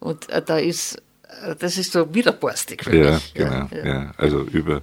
[0.00, 1.02] Und äh, da ist
[1.58, 3.34] das ist so widerborstig für ja, mich.
[3.34, 4.14] Genau, ja, ja.
[4.16, 4.82] Also über,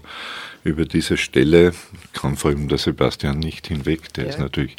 [0.64, 1.74] über diese Stelle
[2.14, 4.14] kann vor allem der Sebastian nicht hinweg.
[4.14, 4.30] Der ja.
[4.32, 4.76] ist natürlich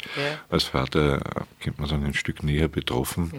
[0.49, 1.19] als Vater,
[1.61, 3.33] könnte man sagen, ein Stück näher betroffen.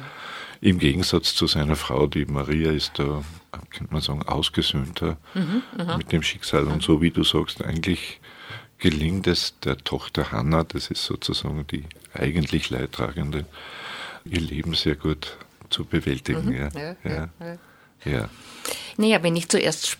[0.60, 3.22] Im Gegensatz zu seiner Frau, die Maria ist da,
[3.70, 5.62] könnte man sagen, ausgesöhnter mhm,
[5.98, 6.64] mit dem Schicksal.
[6.64, 8.20] Und so wie du sagst, eigentlich
[8.78, 13.44] gelingt es der Tochter Hanna, das ist sozusagen die eigentlich Leidtragende,
[14.24, 15.36] ihr Leben sehr gut
[15.70, 16.46] zu bewältigen.
[16.46, 16.70] Mhm,
[17.04, 17.28] ja,
[18.04, 18.22] ja, ja, ja.
[18.22, 18.28] ja.
[18.96, 19.98] Naja, wenn ich zuerst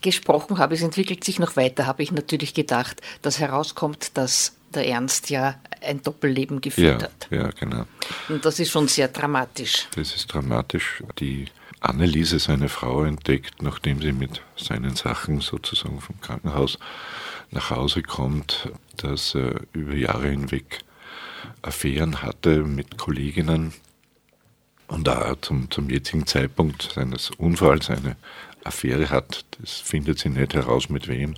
[0.00, 4.86] gesprochen habe, es entwickelt sich noch weiter, habe ich natürlich gedacht, dass herauskommt, dass der
[4.86, 7.28] Ernst ja ein Doppelleben geführt ja, hat.
[7.30, 7.86] Ja, genau.
[8.28, 9.88] Und das ist schon sehr dramatisch.
[9.94, 11.02] Das ist dramatisch.
[11.18, 11.46] Die
[11.80, 16.78] Anneliese, seine Frau, entdeckt, nachdem sie mit seinen Sachen sozusagen vom Krankenhaus
[17.50, 20.80] nach Hause kommt, dass er über Jahre hinweg
[21.62, 23.72] Affären hatte mit Kolleginnen
[24.88, 28.16] und da zum, zum jetzigen Zeitpunkt seines Unfalls eine
[28.64, 31.34] Affäre hat, das findet sie nicht heraus mit wem,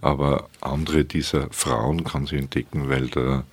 [0.00, 3.44] aber andere dieser Frauen kann sie entdecken, weil der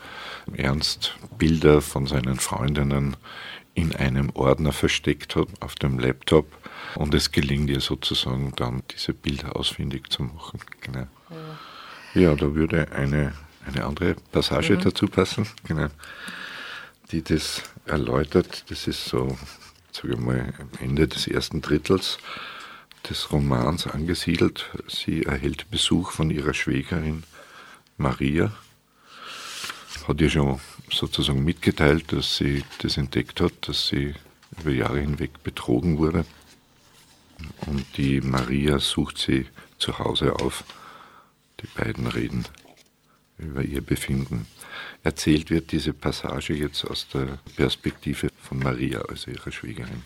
[0.53, 3.15] Ernst Bilder von seinen Freundinnen
[3.73, 6.47] in einem Ordner versteckt hat auf dem Laptop
[6.95, 10.59] und es gelingt ihr sozusagen dann diese Bilder ausfindig zu machen.
[10.81, 11.07] Genau.
[12.15, 12.21] Ja.
[12.21, 13.33] ja, da würde eine,
[13.65, 14.81] eine andere Passage mhm.
[14.81, 15.87] dazu passen, genau,
[17.11, 18.65] die das erläutert.
[18.69, 19.37] Das ist so,
[19.91, 22.17] sage ich mal, am Ende des ersten Drittels
[23.09, 24.71] des Romans angesiedelt.
[24.87, 27.23] Sie erhält Besuch von ihrer Schwägerin
[27.97, 28.51] Maria,
[30.07, 30.59] hat ihr schon
[30.91, 34.13] sozusagen mitgeteilt, dass sie das entdeckt hat, dass sie
[34.59, 36.25] über Jahre hinweg betrogen wurde.
[37.65, 40.63] Und die Maria sucht sie zu Hause auf.
[41.61, 42.45] Die beiden reden
[43.37, 44.47] über ihr Befinden.
[45.05, 50.01] Erzählt wird diese Passage jetzt aus der Perspektive von Maria, also ihrer Schwiegerin.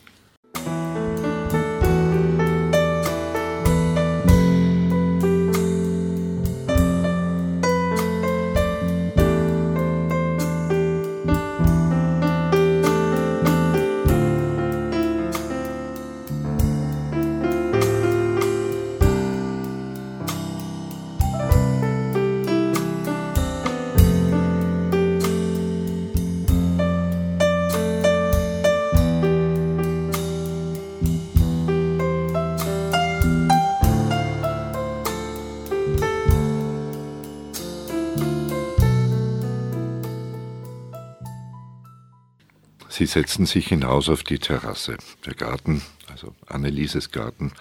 [43.09, 44.97] Setzten sich hinaus auf die Terrasse.
[45.25, 47.51] Der Garten, also Annelieses Garten,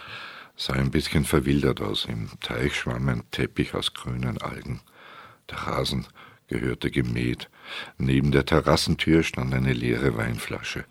[0.56, 2.04] sah ein bisschen verwildert aus.
[2.04, 4.80] Im Teich schwamm ein Teppich aus grünen Algen.
[5.50, 6.06] Der Rasen
[6.48, 7.48] gehörte gemäht.
[7.96, 10.84] Neben der Terrassentür stand eine leere Weinflasche.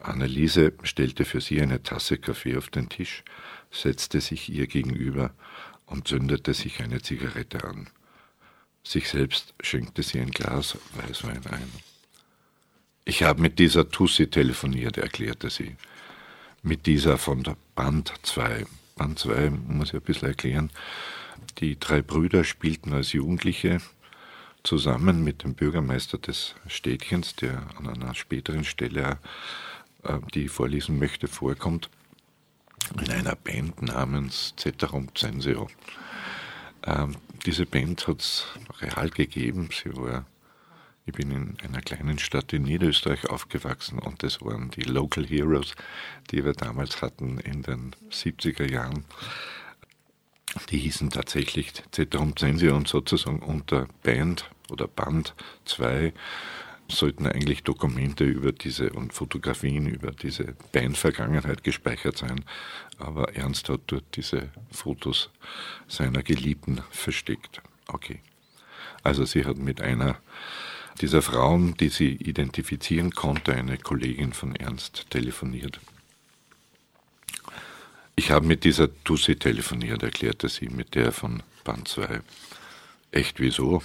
[0.00, 3.24] Anneliese stellte für sie eine Tasse Kaffee auf den Tisch,
[3.70, 5.32] setzte sich ihr gegenüber
[5.86, 7.88] und zündete sich eine Zigarette an.
[8.84, 11.87] Sich selbst schenkte sie ein Glas Weißwein ein.
[13.08, 15.76] Ich habe mit dieser Tussi telefoniert, erklärte sie.
[16.62, 18.66] Mit dieser von der Band 2.
[18.96, 20.70] Band 2 muss ich ein bisschen erklären.
[21.56, 23.80] Die drei Brüder spielten als Jugendliche
[24.62, 29.16] zusammen mit dem Bürgermeister des Städtchens, der an einer späteren Stelle,
[30.02, 31.88] äh, die ich vorlesen möchte, vorkommt,
[33.00, 35.68] in einer Band namens Ceterum Censeo.
[36.84, 37.16] Ähm,
[37.46, 38.44] diese Band hat es
[38.82, 39.70] real gegeben.
[39.72, 40.26] Sie war
[41.08, 45.74] ich bin in einer kleinen Stadt in Niederösterreich aufgewachsen und das waren die Local Heroes,
[46.30, 49.04] die wir damals hatten in den 70er Jahren.
[50.68, 56.12] Die hießen tatsächlich Zetrum Zensio und sozusagen unter Band oder Band 2
[56.90, 62.44] sollten eigentlich Dokumente über diese und Fotografien über diese Bandvergangenheit gespeichert sein.
[62.98, 65.30] Aber Ernst hat dort diese Fotos
[65.86, 67.62] seiner Geliebten versteckt.
[67.86, 68.20] Okay.
[69.02, 70.18] Also sie hat mit einer
[70.98, 75.80] dieser Frauen, die sie identifizieren konnte, eine Kollegin von Ernst telefoniert.
[78.16, 82.20] Ich habe mit dieser Tussi telefoniert, erklärte sie, mit der von Band 2.
[83.12, 83.82] Echt wieso?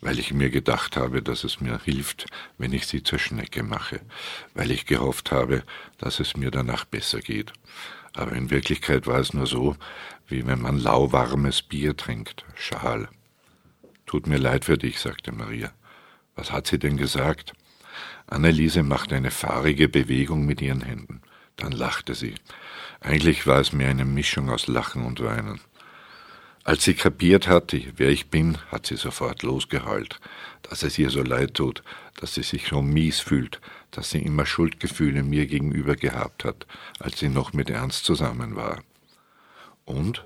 [0.00, 2.26] Weil ich mir gedacht habe, dass es mir hilft,
[2.58, 4.00] wenn ich sie zur Schnecke mache,
[4.54, 5.62] weil ich gehofft habe,
[5.98, 7.52] dass es mir danach besser geht.
[8.14, 9.76] Aber in Wirklichkeit war es nur so,
[10.26, 13.08] wie wenn man lauwarmes Bier trinkt, schal.
[14.06, 15.72] Tut mir leid für dich, sagte Maria.
[16.34, 17.52] Was hat sie denn gesagt?
[18.26, 21.22] Anneliese machte eine fahrige Bewegung mit ihren Händen.
[21.56, 22.34] Dann lachte sie.
[23.00, 25.60] Eigentlich war es mehr eine Mischung aus Lachen und Weinen.
[26.64, 30.20] Als sie kapiert hatte, wer ich bin, hat sie sofort losgeheult,
[30.62, 31.82] dass es ihr so leid tut,
[32.20, 36.66] dass sie sich so mies fühlt, dass sie immer Schuldgefühle mir gegenüber gehabt hat,
[37.00, 38.80] als sie noch mit Ernst zusammen war.
[39.84, 40.24] Und?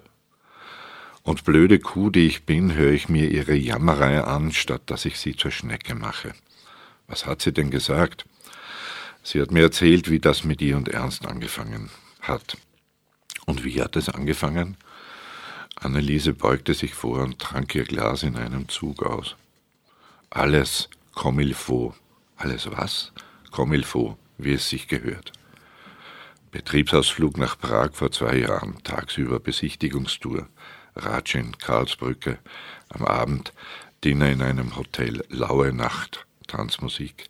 [1.27, 5.19] Und blöde Kuh, die ich bin, höre ich mir ihre Jammerei an, statt dass ich
[5.19, 6.35] sie zur Schnecke mache.
[7.09, 8.27] Was hat sie denn gesagt?
[9.25, 12.57] Sie hat mir erzählt, wie das mit ihr und Ernst angefangen hat.
[13.45, 14.77] Und wie hat es angefangen?
[15.75, 19.35] Anneliese beugte sich vor und trank ihr Glas in einem Zug aus.
[20.31, 21.93] Alles comme il faut.
[22.37, 23.11] Alles was?
[23.51, 25.33] Comme il faut, wie es sich gehört.
[26.53, 30.47] Betriebsausflug nach Prag vor zwei Jahren, tagsüber Besichtigungstour,
[30.97, 32.39] Ratschin, Karlsbrücke,
[32.89, 33.53] am Abend
[34.05, 37.29] Dinner in einem Hotel, laue Nacht, Tanzmusik.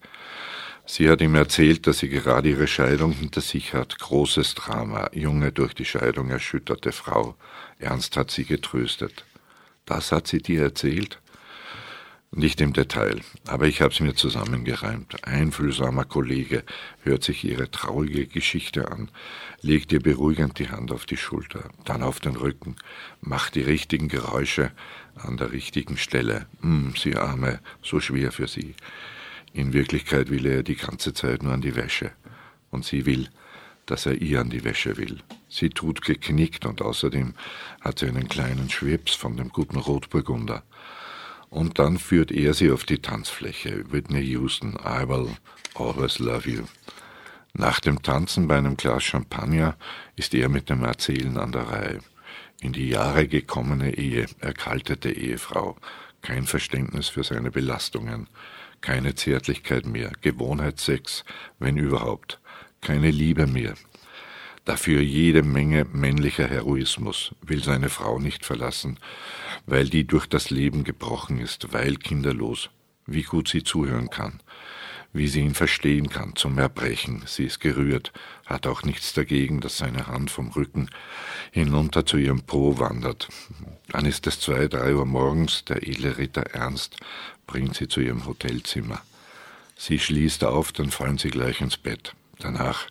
[0.89, 3.99] Sie hat ihm erzählt, dass sie gerade ihre Scheidung hinter sich hat.
[3.99, 5.11] Großes Drama.
[5.13, 7.35] Junge durch die Scheidung erschütterte Frau.
[7.81, 9.25] Ernst hat sie getröstet.
[9.85, 11.19] Das hat sie dir erzählt?
[12.39, 15.27] Nicht im Detail, aber ich habe es mir zusammengereimt.
[15.27, 16.65] Einfühlsamer Kollege
[17.03, 19.09] hört sich ihre traurige Geschichte an,
[19.63, 22.77] legt ihr beruhigend die Hand auf die Schulter, dann auf den Rücken,
[23.23, 24.71] macht die richtigen Geräusche
[25.15, 26.45] an der richtigen Stelle.
[26.61, 28.75] Hm, sie arme, so schwer für sie.
[29.55, 32.13] In Wirklichkeit will er die ganze Zeit nur an die Wäsche.
[32.71, 33.31] Und sie will,
[33.87, 35.21] dass er ihr an die Wäsche will.
[35.49, 37.33] Sie tut geknickt und außerdem
[37.81, 40.65] hat sie einen kleinen Schwips von dem guten Rotburgunder.
[41.51, 43.91] Und dann führt er sie auf die Tanzfläche.
[43.91, 45.31] Whitney Houston, I will
[45.75, 46.65] always love you.
[47.55, 49.77] Nach dem Tanzen bei einem Glas Champagner
[50.15, 52.01] ist er mit dem Erzählen an der Reihe.
[52.61, 55.77] In die Jahre gekommene Ehe, erkaltete Ehefrau,
[56.21, 58.29] kein Verständnis für seine Belastungen,
[58.81, 61.25] keine Zärtlichkeit mehr, Gewohnheitssex,
[61.59, 62.41] wenn überhaupt,
[62.81, 63.75] keine Liebe mehr.
[64.65, 68.99] Dafür jede Menge männlicher Heroismus, will seine Frau nicht verlassen,
[69.67, 72.71] weil die durch das Leben gebrochen ist, weil kinderlos,
[73.07, 74.41] wie gut sie zuhören kann,
[75.13, 78.13] wie sie ihn verstehen kann, zum Erbrechen, sie ist gerührt,
[78.45, 80.91] hat auch nichts dagegen, dass seine Hand vom Rücken
[81.51, 83.29] hinunter zu ihrem Po wandert.
[83.89, 86.97] Dann ist es zwei, drei Uhr morgens, der edle Ritter Ernst
[87.47, 89.01] bringt sie zu ihrem Hotelzimmer.
[89.77, 92.15] Sie schließt auf, dann fallen sie gleich ins Bett.
[92.39, 92.87] Danach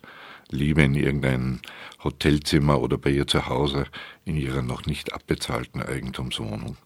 [0.50, 1.60] Liebe in irgendein
[2.04, 3.86] Hotelzimmer oder bei ihr zu Hause
[4.24, 6.76] in ihrer noch nicht abbezahlten Eigentumswohnung.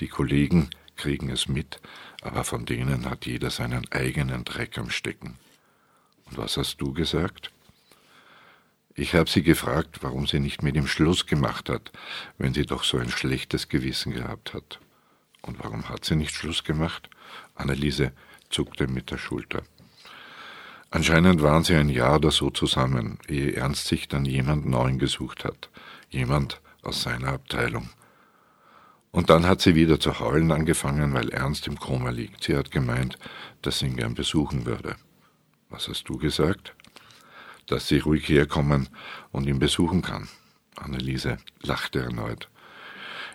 [0.00, 1.80] Die Kollegen kriegen es mit,
[2.20, 5.38] aber von denen hat jeder seinen eigenen Dreck am Stecken.
[6.26, 7.50] Und was hast du gesagt?
[8.94, 11.92] Ich habe sie gefragt, warum sie nicht mit ihm Schluss gemacht hat,
[12.38, 14.80] wenn sie doch so ein schlechtes Gewissen gehabt hat.
[15.42, 17.08] Und warum hat sie nicht Schluss gemacht?
[17.54, 18.12] Anneliese
[18.50, 19.62] zuckte mit der Schulter.
[20.96, 25.44] Anscheinend waren sie ein Jahr oder so zusammen, ehe Ernst sich dann jemand Neuen gesucht
[25.44, 25.68] hat,
[26.08, 27.90] jemand aus seiner Abteilung.
[29.10, 32.44] Und dann hat sie wieder zu heulen angefangen, weil Ernst im Koma liegt.
[32.44, 33.18] Sie hat gemeint,
[33.60, 34.96] dass sie ihn gern besuchen würde.
[35.68, 36.74] Was hast du gesagt?
[37.66, 38.88] Dass sie ruhig herkommen
[39.32, 40.30] und ihn besuchen kann.
[40.76, 42.48] Anneliese lachte erneut.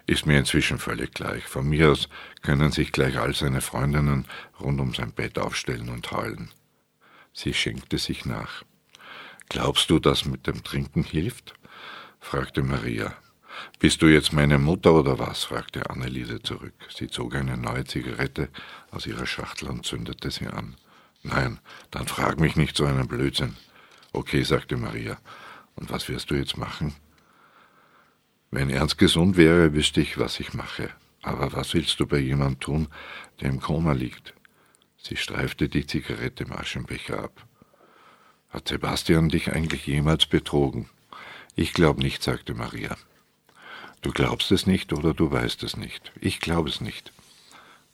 [0.07, 1.43] Ist mir inzwischen völlig gleich.
[1.43, 2.09] Von mir aus
[2.41, 4.25] können sich gleich all seine Freundinnen
[4.59, 6.49] rund um sein Bett aufstellen und heulen.
[7.33, 8.63] Sie schenkte sich nach.
[9.49, 11.53] Glaubst du, dass mit dem Trinken hilft?
[12.19, 13.13] fragte Maria.
[13.79, 15.43] Bist du jetzt meine Mutter oder was?
[15.43, 16.73] fragte Anneliese zurück.
[16.95, 18.49] Sie zog eine neue Zigarette
[18.91, 20.75] aus ihrer Schachtel und zündete sie an.
[21.23, 21.59] Nein,
[21.91, 23.55] dann frag mich nicht so einen Blödsinn.
[24.13, 25.17] Okay, sagte Maria.
[25.75, 26.95] Und was wirst du jetzt machen?
[28.49, 30.89] Wenn Ernst gesund wäre, wüsste ich, was ich mache.
[31.21, 32.87] Aber was willst du bei jemandem tun,
[33.39, 34.33] der im Koma liegt?
[35.03, 37.45] Sie streifte die Zigarette im Aschenbecher ab.
[38.49, 40.89] Hat Sebastian dich eigentlich jemals betrogen?
[41.55, 42.95] Ich glaube nicht, sagte Maria.
[44.01, 46.11] Du glaubst es nicht oder du weißt es nicht.
[46.19, 47.13] Ich glaube es nicht.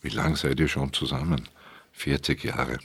[0.01, 1.47] Wie lang seid ihr schon zusammen?
[1.93, 2.79] 40 Jahre.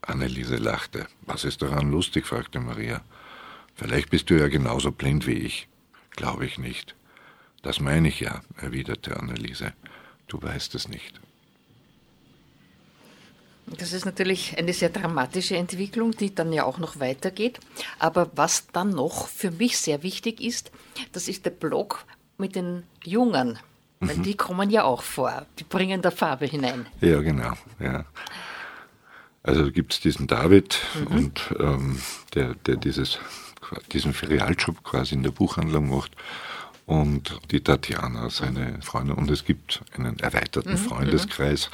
[0.00, 1.06] Anneliese lachte.
[1.22, 2.26] Was ist daran lustig?
[2.26, 3.02] fragte Maria.
[3.74, 5.68] Vielleicht bist du ja genauso blind wie ich.
[6.10, 6.94] Glaube ich nicht.
[7.62, 9.72] Das meine ich ja, erwiderte Anneliese.
[10.26, 11.20] Du weißt es nicht.
[13.66, 17.60] Das ist natürlich eine sehr dramatische Entwicklung, die dann ja auch noch weitergeht.
[17.98, 20.70] Aber was dann noch für mich sehr wichtig ist,
[21.12, 22.04] das ist der Block
[22.38, 23.58] mit den Jungen.
[24.00, 24.22] Weil mhm.
[24.24, 25.46] die kommen ja auch vor.
[25.58, 26.86] Die bringen da Farbe hinein.
[27.00, 27.52] Ja, genau.
[27.78, 28.04] Ja.
[29.44, 31.16] Also gibt es diesen David mhm.
[31.16, 32.00] und ähm,
[32.34, 33.18] der, der dieses,
[33.92, 36.12] diesen Ferialjob quasi in der Buchhandlung macht
[36.86, 39.14] und die Tatjana, seine Freundin.
[39.14, 40.78] Und es gibt einen erweiterten mhm.
[40.78, 41.70] Freundeskreis.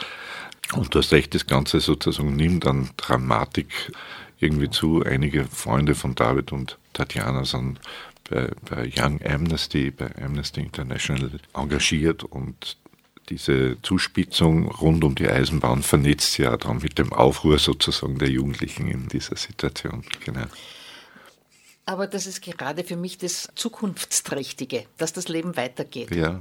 [0.74, 3.92] Und das recht, das Ganze sozusagen nimmt an Dramatik
[4.38, 5.02] irgendwie zu.
[5.02, 7.80] Einige Freunde von David und Tatjana sind
[8.28, 12.76] bei, bei Young Amnesty, bei Amnesty International engagiert und
[13.28, 18.88] diese Zuspitzung rund um die Eisenbahn vernetzt ja dann mit dem Aufruhr sozusagen der Jugendlichen
[18.88, 20.02] in dieser Situation.
[20.24, 20.46] Genau.
[21.84, 26.14] Aber das ist gerade für mich das Zukunftsträchtige, dass das Leben weitergeht.
[26.14, 26.40] Ja,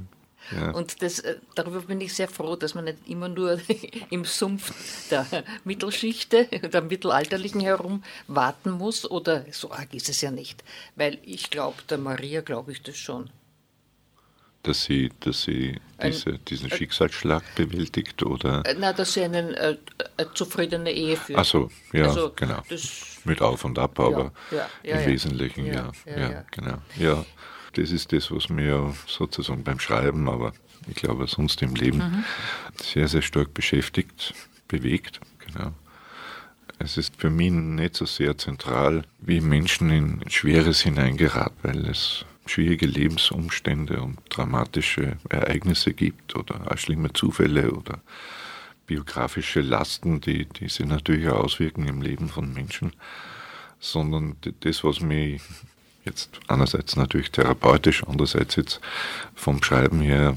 [0.54, 0.70] ja.
[0.70, 3.60] Und das, äh, darüber bin ich sehr froh, dass man nicht immer nur
[4.10, 4.72] im Sumpf
[5.10, 5.26] der
[5.64, 9.10] Mittelschichte, der Mittelalterlichen herum warten muss.
[9.10, 10.64] Oder so arg ist es ja nicht.
[10.96, 13.30] Weil ich glaube, der Maria glaube ich das schon.
[14.62, 18.64] Dass sie, dass sie diese, Ein, diesen Schicksalsschlag bewältigt oder?
[18.66, 19.76] Äh, na, dass sie eine, äh,
[20.16, 21.38] eine zufriedene Ehe führt.
[21.38, 22.62] Ach so, ja, also, genau.
[23.24, 26.78] Mit Auf und Ab, aber ja, ja, im Wesentlichen, ja, ja, genau.
[26.96, 27.24] Ja,
[27.78, 30.52] das ist das, was mir sozusagen beim Schreiben, aber
[30.88, 32.24] ich glaube sonst im Leben mhm.
[32.82, 34.34] sehr, sehr stark beschäftigt,
[34.66, 35.20] bewegt.
[35.46, 35.72] Genau.
[36.78, 42.24] Es ist für mich nicht so sehr zentral, wie Menschen in Schweres hineingeraten, weil es
[42.46, 48.00] schwierige Lebensumstände und dramatische Ereignisse gibt oder auch schlimme Zufälle oder
[48.86, 52.92] biografische Lasten, die, die sich natürlich auch auswirken im Leben von Menschen,
[53.80, 55.42] sondern das, was mich
[56.08, 58.80] jetzt einerseits natürlich therapeutisch, andererseits jetzt
[59.34, 60.36] vom Schreiben her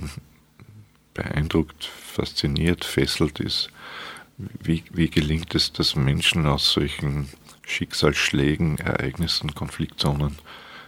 [1.13, 3.69] beeindruckt, fasziniert, fesselt ist,
[4.37, 7.29] wie, wie gelingt es, dass Menschen aus solchen
[7.65, 10.37] Schicksalsschlägen, Ereignissen, Konfliktzonen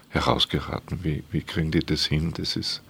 [0.10, 1.04] herausgeraten?
[1.04, 2.34] Wie, wie kriegen die das hin?
[2.36, 2.82] Das ist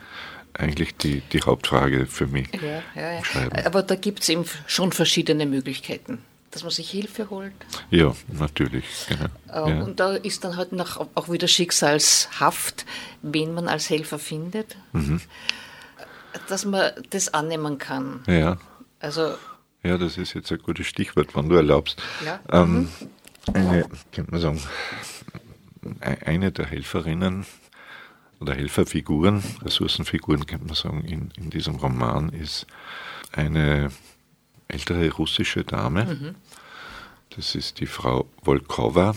[0.54, 2.48] eigentlich die, die Hauptfrage für mich.
[2.54, 3.66] Ja, ja, ja.
[3.66, 6.20] Aber da gibt es eben schon verschiedene Möglichkeiten
[6.54, 7.54] dass man sich Hilfe holt.
[7.90, 8.86] Ja, natürlich.
[9.10, 9.66] Genau.
[9.68, 9.84] Äh, ja.
[9.84, 12.86] Und da ist dann halt noch auch wieder schicksalshaft,
[13.24, 15.20] wen man als Helfer findet, mhm.
[16.48, 18.22] dass man das annehmen kann.
[18.28, 18.58] Ja.
[19.00, 19.34] Also,
[19.84, 22.02] ja, das ist jetzt ein gutes Stichwort, wenn du erlaubst.
[22.24, 22.40] Ja.
[22.52, 22.90] Ähm, mhm.
[23.54, 24.62] Eine, könnte man sagen,
[26.02, 27.46] e-, eine der Helferinnen
[28.40, 32.68] oder Helferfiguren, Ressourcenfiguren, könnte man sagen, in, in diesem Roman ist
[33.32, 33.90] eine
[34.68, 36.06] ältere russische Dame.
[36.06, 36.36] Mhm.
[37.36, 39.16] Das ist die Frau Volkova.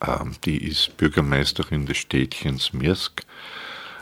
[0.00, 3.22] Ähm, die ist Bürgermeisterin des Städtchens Mirsk.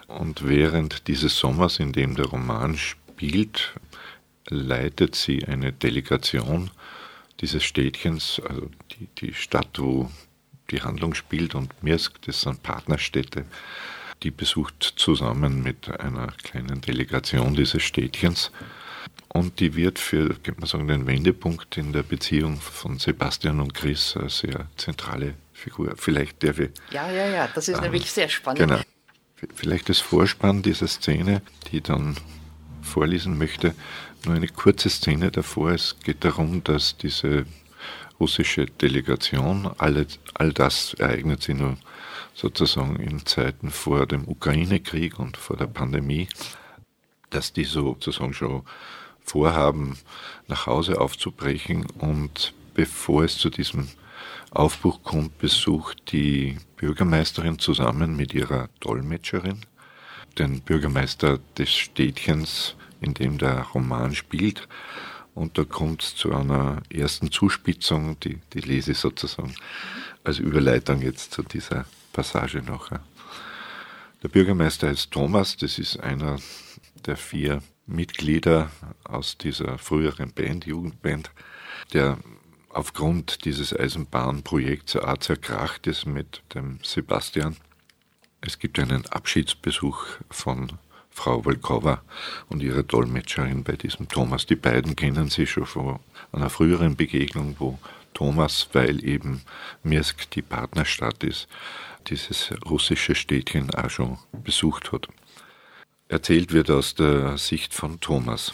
[0.06, 3.74] Und während dieses Sommers, in dem der Roman spielt,
[4.48, 6.70] leitet sie eine Delegation
[7.40, 10.08] dieses Städtchens, also die, die Stadt, wo
[10.70, 13.44] die Handlung spielt, und Mirsk, das sind Partnerstädte,
[14.22, 18.52] die besucht zusammen mit einer kleinen Delegation dieses Städtchens
[19.34, 23.72] und die wird für, könnte man sagen, den Wendepunkt in der Beziehung von Sebastian und
[23.72, 25.94] Chris eine sehr zentrale Figur.
[25.96, 26.70] Vielleicht der wir.
[26.90, 28.60] Ja, ja, ja, das ist ähm, nämlich sehr spannend.
[28.60, 28.80] Genau.
[29.54, 32.16] Vielleicht das Vorspann dieser Szene, die ich dann
[32.82, 33.74] vorlesen möchte,
[34.26, 35.70] nur eine kurze Szene davor.
[35.70, 37.46] Es geht darum, dass diese
[38.20, 41.78] russische Delegation, alle, all das ereignet sich nur
[42.34, 46.28] sozusagen in Zeiten vor dem Ukraine-Krieg und vor der Pandemie,
[47.30, 48.62] dass die sozusagen schon
[49.24, 49.98] vorhaben,
[50.48, 51.86] nach Hause aufzubrechen.
[51.98, 53.88] Und bevor es zu diesem
[54.50, 59.60] Aufbruch kommt, besucht die Bürgermeisterin zusammen mit ihrer Dolmetscherin
[60.38, 64.68] den Bürgermeister des Städtchens, in dem der Roman spielt.
[65.34, 69.54] Und da kommt es zu einer ersten Zuspitzung, die, die lese ich sozusagen
[70.24, 72.90] als Überleitung jetzt zu dieser Passage noch.
[74.22, 76.36] Der Bürgermeister heißt Thomas, das ist einer
[77.06, 77.62] der vier
[77.92, 78.70] Mitglieder
[79.04, 81.30] aus dieser früheren Band, Jugendband,
[81.92, 82.18] der
[82.70, 87.56] aufgrund dieses Eisenbahnprojekts auch zerkracht ist mit dem Sebastian.
[88.40, 90.72] Es gibt einen Abschiedsbesuch von
[91.10, 92.02] Frau Volkova
[92.48, 94.46] und ihrer Dolmetscherin bei diesem Thomas.
[94.46, 96.00] Die beiden kennen sich schon von
[96.32, 97.78] einer früheren Begegnung, wo
[98.14, 99.42] Thomas, weil eben
[99.82, 101.48] Mirsk die Partnerstadt ist,
[102.08, 105.08] dieses russische Städtchen auch schon besucht hat.
[106.12, 108.52] Erzählt wird aus der Sicht von Thomas.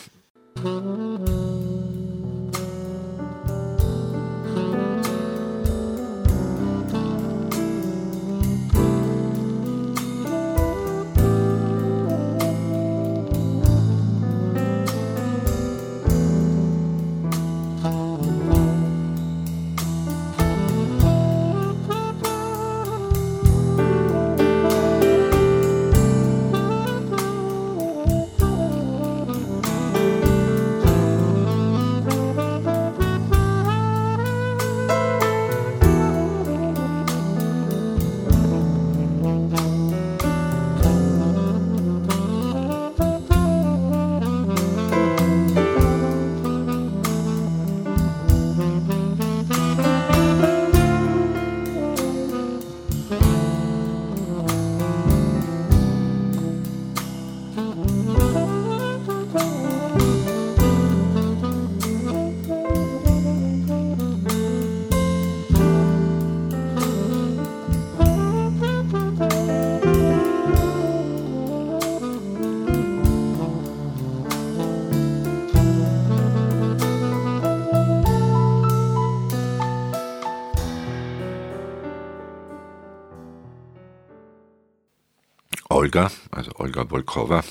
[85.88, 87.42] Olga, also Olga Volkova,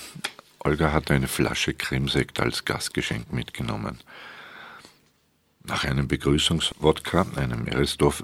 [0.60, 3.98] Olga hatte eine Flasche Cremesekt als Gastgeschenk mitgenommen.
[5.64, 8.24] Nach einem Begrüßungswodka, einem Meresdorf,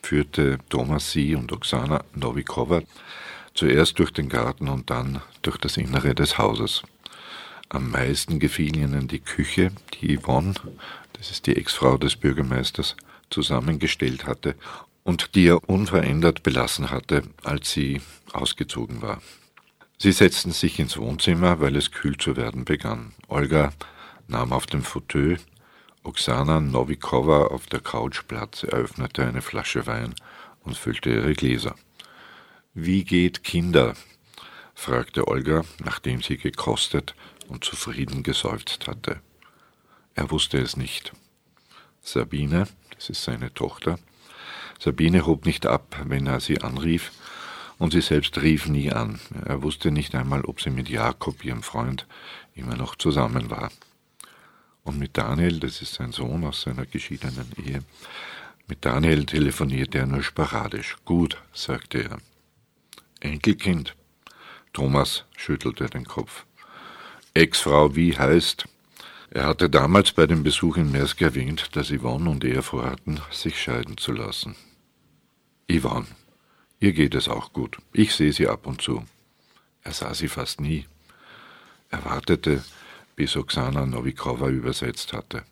[0.00, 2.82] führte Thomas sie und Oksana Novikova
[3.52, 6.84] zuerst durch den Garten und dann durch das Innere des Hauses.
[7.68, 10.54] Am meisten gefiel ihnen die Küche, die Yvonne,
[11.14, 12.94] das ist die Ex-Frau des Bürgermeisters,
[13.28, 14.54] zusammengestellt hatte
[15.02, 18.00] und die er unverändert belassen hatte, als sie
[18.34, 19.20] ausgezogen war.
[19.98, 23.14] Sie setzten sich ins Wohnzimmer, weil es kühl zu werden begann.
[23.28, 23.72] Olga
[24.26, 25.38] nahm auf dem Fauteuil
[26.04, 30.14] Oksana Novikova auf der Couch Platz, eröffnete eine Flasche Wein
[30.64, 31.76] und füllte ihre Gläser.
[32.74, 33.94] Wie geht Kinder?
[34.74, 37.14] fragte Olga, nachdem sie gekostet
[37.48, 39.20] und zufrieden geseufzt hatte.
[40.14, 41.12] Er wusste es nicht.
[42.00, 42.66] Sabine,
[42.96, 43.98] das ist seine Tochter,
[44.80, 47.12] Sabine hob nicht ab, wenn er sie anrief,
[47.82, 49.18] und sie selbst rief nie an.
[49.44, 52.06] Er wusste nicht einmal, ob sie mit Jakob, ihrem Freund,
[52.54, 53.72] immer noch zusammen war.
[54.84, 57.82] Und mit Daniel, das ist sein Sohn aus seiner geschiedenen Ehe,
[58.68, 60.96] mit Daniel telefonierte er nur sporadisch.
[61.04, 62.18] Gut, sagte er.
[63.18, 63.96] Enkelkind.
[64.72, 66.46] Thomas schüttelte den Kopf.
[67.34, 68.66] Ex-Frau wie heißt?
[69.30, 73.60] Er hatte damals bei dem Besuch in Mersk erwähnt, dass Yvonne und er vorhatten, sich
[73.60, 74.54] scheiden zu lassen.
[75.68, 76.06] Yvonne,
[76.82, 77.78] ihr geht es auch gut.
[77.92, 79.04] Ich sehe sie ab und zu.
[79.84, 80.86] Er sah sie fast nie.
[81.90, 82.64] Er wartete,
[83.14, 85.44] bis Oksana Novikova übersetzt hatte.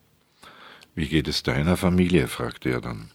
[0.93, 2.27] Wie geht es deiner Familie?
[2.27, 3.11] fragte er dann.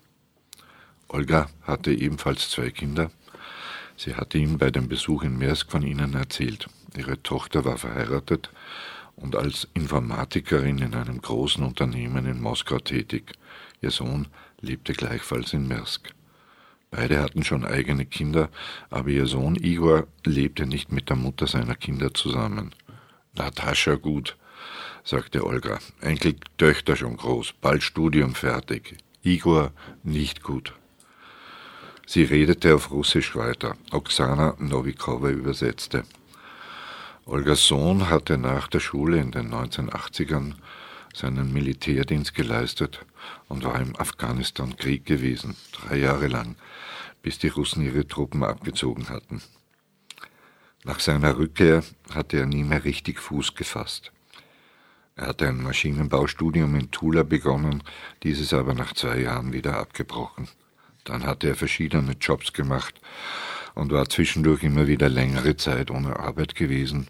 [1.08, 3.10] Olga hatte ebenfalls zwei Kinder.
[3.98, 6.68] Sie hatte ihm bei dem Besuch in Mersk von ihnen erzählt.
[6.96, 8.50] Ihre Tochter war verheiratet
[9.16, 13.32] und als Informatikerin in einem großen Unternehmen in Moskau tätig.
[13.82, 14.28] Ihr Sohn
[14.60, 16.15] lebte gleichfalls in Mersk.
[16.96, 18.48] Beide hatten schon eigene Kinder,
[18.88, 22.74] aber ihr Sohn Igor lebte nicht mit der Mutter seiner Kinder zusammen.
[23.34, 24.38] Natascha gut,
[25.04, 25.78] sagte Olga.
[26.00, 28.96] Enkeltöchter schon groß, bald Studium fertig.
[29.22, 29.72] Igor
[30.04, 30.72] nicht gut.
[32.06, 33.76] Sie redete auf Russisch weiter.
[33.90, 36.04] Oksana Novikova übersetzte.
[37.26, 40.54] Olgas Sohn hatte nach der Schule in den 1980ern
[41.12, 43.04] seinen Militärdienst geleistet
[43.48, 46.56] und war im Afghanistan-Krieg gewesen, drei Jahre lang,
[47.26, 49.42] bis die Russen ihre Truppen abgezogen hatten.
[50.84, 51.82] Nach seiner Rückkehr
[52.14, 54.12] hatte er nie mehr richtig Fuß gefasst.
[55.16, 57.82] Er hatte ein Maschinenbaustudium in Tula begonnen,
[58.22, 60.46] dieses aber nach zwei Jahren wieder abgebrochen.
[61.02, 63.00] Dann hatte er verschiedene Jobs gemacht
[63.74, 67.08] und war zwischendurch immer wieder längere Zeit ohne Arbeit gewesen,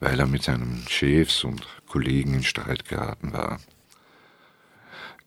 [0.00, 3.60] weil er mit seinen Chefs und Kollegen in Streit geraten war.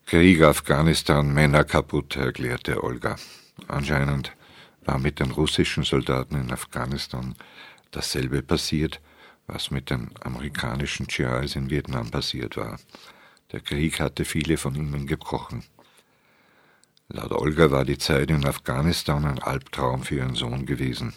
[0.04, 3.16] Krieg Afghanistan, Männer kaputt, erklärte Olga.
[3.68, 4.32] Anscheinend
[4.84, 7.34] war mit den russischen Soldaten in Afghanistan
[7.90, 9.00] dasselbe passiert,
[9.46, 12.78] was mit den amerikanischen GIs in Vietnam passiert war.
[13.52, 15.64] Der Krieg hatte viele von ihnen gebrochen.
[17.08, 21.14] Laut Olga war die Zeit in Afghanistan ein Albtraum für ihren Sohn gewesen.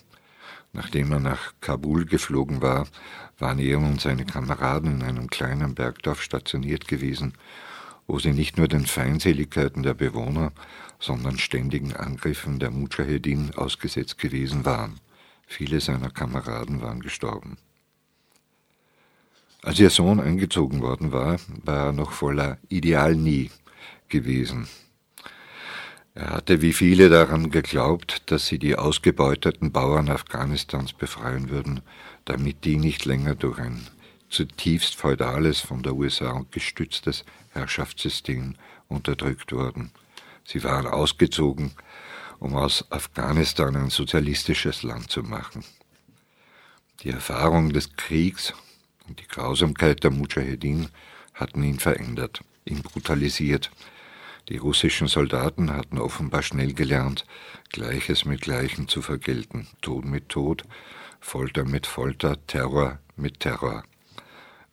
[0.71, 2.87] Nachdem er nach Kabul geflogen war,
[3.39, 7.33] waren er und seine Kameraden in einem kleinen Bergdorf stationiert gewesen,
[8.09, 10.51] wo sie nicht nur den Feindseligkeiten der Bewohner,
[10.99, 14.99] sondern ständigen Angriffen der Mujahedin ausgesetzt gewesen waren.
[15.45, 17.57] Viele seiner Kameraden waren gestorben.
[19.61, 23.51] Als ihr Sohn eingezogen worden war, war er noch voller Idealnie
[24.07, 24.67] gewesen.
[26.15, 31.81] Er hatte wie viele daran geglaubt, dass sie die ausgebeuteten Bauern Afghanistans befreien würden,
[32.25, 33.85] damit die nicht länger durch ein
[34.29, 37.23] zutiefst feudales, von der USA gestütztes
[37.59, 38.55] Herrschaftssystem
[38.87, 39.91] unterdrückt wurden.
[40.43, 41.71] Sie waren ausgezogen,
[42.39, 45.63] um aus Afghanistan ein sozialistisches Land zu machen.
[47.03, 48.53] Die Erfahrung des Kriegs
[49.07, 50.89] und die Grausamkeit der Mujahedin
[51.33, 53.71] hatten ihn verändert, ihn brutalisiert.
[54.49, 57.25] Die russischen Soldaten hatten offenbar schnell gelernt,
[57.69, 60.63] Gleiches mit Gleichem zu vergelten, Tod mit Tod,
[61.19, 63.83] Folter mit Folter, Terror mit Terror.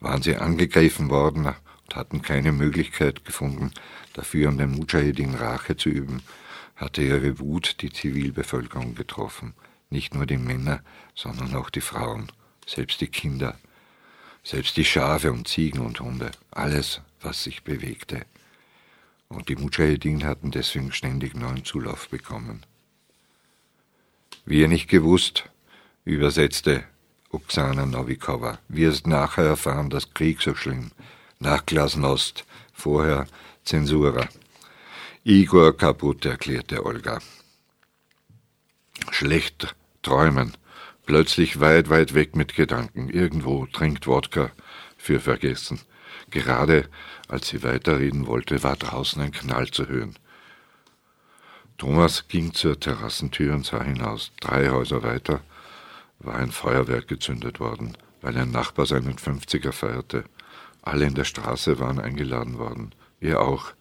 [0.00, 1.54] Waren sie angegriffen worden
[1.96, 3.72] hatten keine Möglichkeit gefunden,
[4.12, 6.22] dafür an den Mujahedin Rache zu üben,
[6.76, 9.54] hatte ihre Wut die Zivilbevölkerung getroffen,
[9.90, 10.82] nicht nur die Männer,
[11.14, 12.30] sondern auch die Frauen,
[12.66, 13.58] selbst die Kinder,
[14.44, 18.26] selbst die Schafe und Ziegen und Hunde, alles, was sich bewegte.
[19.28, 22.64] Und die Mujahedin hatten deswegen ständig neuen Zulauf bekommen.
[24.44, 25.50] Wir nicht gewusst,
[26.04, 26.84] übersetzte
[27.32, 30.92] Oksana Novikova, wirst nachher erfahren, dass Krieg so schlimm.
[31.38, 33.26] Nach Glasnost, vorher
[33.64, 34.28] Zensura.
[35.24, 37.20] Igor kaputt, erklärte Olga.
[39.10, 40.56] Schlecht träumen,
[41.06, 43.08] Plötzlich weit, weit weg mit Gedanken.
[43.08, 44.50] Irgendwo trinkt Wodka
[44.98, 45.80] für vergessen.
[46.30, 46.88] Gerade
[47.28, 50.18] als sie weiterreden wollte, war draußen ein Knall zu hören.
[51.78, 54.32] Thomas ging zur Terrassentür und sah hinaus.
[54.40, 55.42] Drei Häuser weiter
[56.18, 60.24] war ein Feuerwerk gezündet worden, weil ein Nachbar seinen 50er feierte.
[60.86, 62.94] Alle in der Straße waren eingeladen worden.
[63.18, 63.72] Er auch.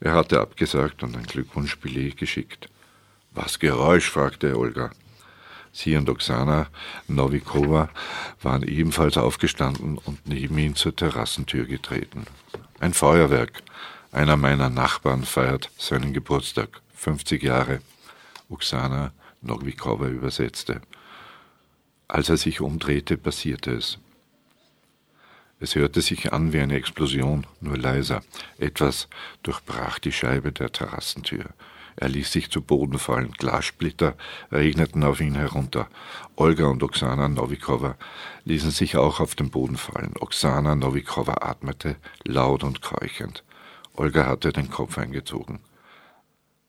[0.00, 2.70] Er hatte abgesagt und ein Glückwunschbillet geschickt.
[3.32, 4.08] Was Geräusch?
[4.08, 4.90] fragte Olga.
[5.70, 6.68] Sie und Oksana
[7.08, 7.90] Novikova
[8.40, 12.24] waren ebenfalls aufgestanden und neben ihn zur Terrassentür getreten.
[12.80, 13.62] Ein Feuerwerk.
[14.10, 16.80] Einer meiner Nachbarn feiert seinen Geburtstag.
[16.94, 17.80] 50 Jahre.
[18.48, 19.12] Oksana
[19.42, 20.80] Novikova übersetzte.
[22.08, 23.98] Als er sich umdrehte, passierte es.
[25.62, 28.22] Es hörte sich an wie eine Explosion, nur leiser.
[28.58, 29.08] Etwas
[29.42, 31.50] durchbrach die Scheibe der Terrassentür.
[31.96, 33.32] Er ließ sich zu Boden fallen.
[33.32, 34.16] Glassplitter
[34.50, 35.88] regneten auf ihn herunter.
[36.34, 37.96] Olga und Oksana Novikova
[38.46, 40.14] ließen sich auch auf den Boden fallen.
[40.18, 43.44] Oksana Novikova atmete laut und keuchend.
[43.94, 45.60] Olga hatte den Kopf eingezogen.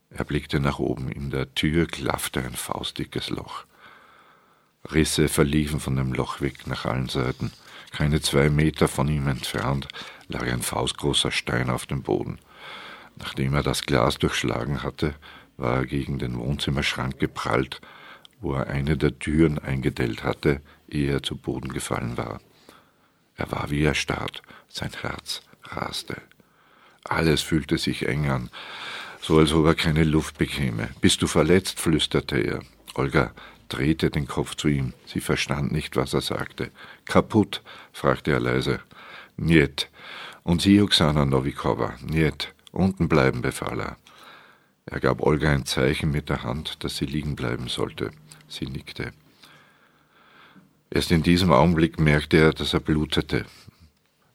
[0.09, 1.09] Er blickte nach oben.
[1.09, 3.63] In der Tür klaffte ein faustdickes Loch.
[4.91, 7.53] Risse verliefen von dem Loch weg nach allen Seiten.
[7.91, 9.87] Keine zwei Meter von ihm entfernt
[10.27, 12.39] lag ein faustgroßer Stein auf dem Boden.
[13.17, 15.13] Nachdem er das Glas durchschlagen hatte,
[15.57, 17.81] war er gegen den Wohnzimmerschrank geprallt,
[18.39, 22.41] wo er eine der Türen eingedellt hatte, ehe er zu Boden gefallen war.
[23.35, 26.17] Er war wie erstarrt, sein Herz raste.
[27.03, 28.49] Alles fühlte sich eng an,
[29.21, 30.89] so als ob er keine Luft bekäme.
[31.01, 31.79] Bist du verletzt?
[31.79, 32.61] flüsterte er.
[32.95, 33.31] Olga
[33.71, 34.93] drehte den Kopf zu ihm.
[35.05, 36.71] Sie verstand nicht, was er sagte.
[37.05, 37.61] Kaputt?
[37.93, 38.79] fragte er leise.
[39.37, 39.89] Niet.
[40.43, 41.95] Und Sie, Oksana Novikova?
[42.01, 42.53] Niet.
[42.71, 43.97] Unten bleiben, befahl er.
[44.85, 48.11] Er gab Olga ein Zeichen mit der Hand, dass sie liegen bleiben sollte.
[48.47, 49.11] Sie nickte.
[50.89, 53.45] Erst in diesem Augenblick merkte er, dass er blutete,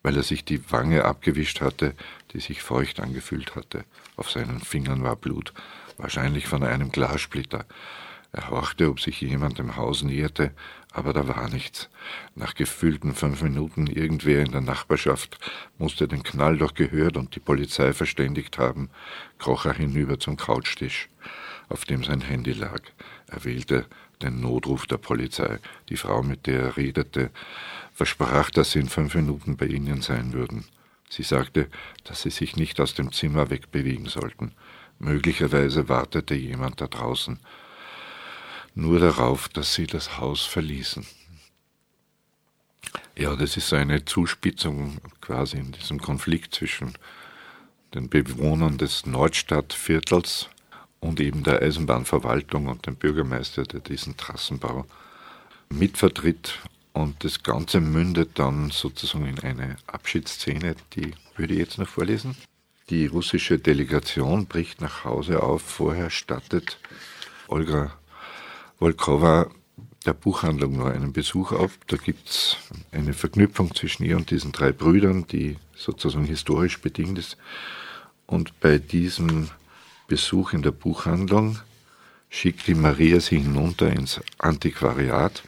[0.02, 1.94] weil er sich die Wange abgewischt hatte,
[2.32, 3.84] die sich feucht angefühlt hatte.
[4.16, 5.52] Auf seinen Fingern war Blut,
[5.98, 7.66] wahrscheinlich von einem Glassplitter.
[8.32, 10.52] Er horchte, ob sich jemand dem Haus näherte,
[10.92, 11.88] aber da war nichts.
[12.34, 15.38] Nach gefühlten fünf Minuten irgendwer in der Nachbarschaft
[15.78, 18.90] musste den Knall doch gehört und die Polizei verständigt haben,
[19.38, 21.08] kroch er hinüber zum Couchtisch,
[21.68, 22.80] auf dem sein Handy lag.
[23.28, 23.86] Er wählte
[24.22, 25.58] den Notruf der Polizei.
[25.88, 27.30] Die Frau, mit der er redete,
[27.92, 30.64] versprach, dass sie in fünf Minuten bei ihnen sein würden.
[31.08, 31.68] Sie sagte,
[32.04, 34.52] dass sie sich nicht aus dem Zimmer wegbewegen sollten.
[34.98, 37.38] Möglicherweise wartete jemand da draußen
[38.76, 41.04] nur darauf, dass sie das Haus verließen.
[43.16, 46.92] Ja, das ist eine Zuspitzung quasi in diesem Konflikt zwischen
[47.94, 50.50] den Bewohnern des Nordstadtviertels
[51.00, 54.86] und eben der Eisenbahnverwaltung und dem Bürgermeister, der diesen Trassenbau
[55.70, 56.58] mitvertritt.
[56.92, 62.36] Und das Ganze mündet dann sozusagen in eine Abschiedsszene, die würde ich jetzt noch vorlesen.
[62.90, 65.62] Die russische Delegation bricht nach Hause auf.
[65.62, 66.78] Vorher stattet
[67.48, 67.92] Olga
[68.78, 69.50] Volkova
[70.04, 71.78] der Buchhandlung nur einen Besuch auf.
[71.86, 72.56] Da gibt es
[72.92, 77.36] eine Verknüpfung zwischen ihr und diesen drei Brüdern, die sozusagen historisch bedingt ist.
[78.26, 79.50] Und bei diesem
[80.06, 81.58] Besuch in der Buchhandlung
[82.28, 85.42] schickt die Maria sie hinunter ins Antiquariat,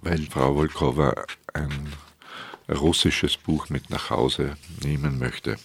[0.00, 1.14] weil Frau Volkova
[1.52, 1.92] ein
[2.68, 5.56] russisches Buch mit nach Hause nehmen möchte.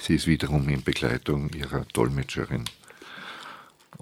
[0.00, 2.64] Sie ist wiederum in Begleitung ihrer Dolmetscherin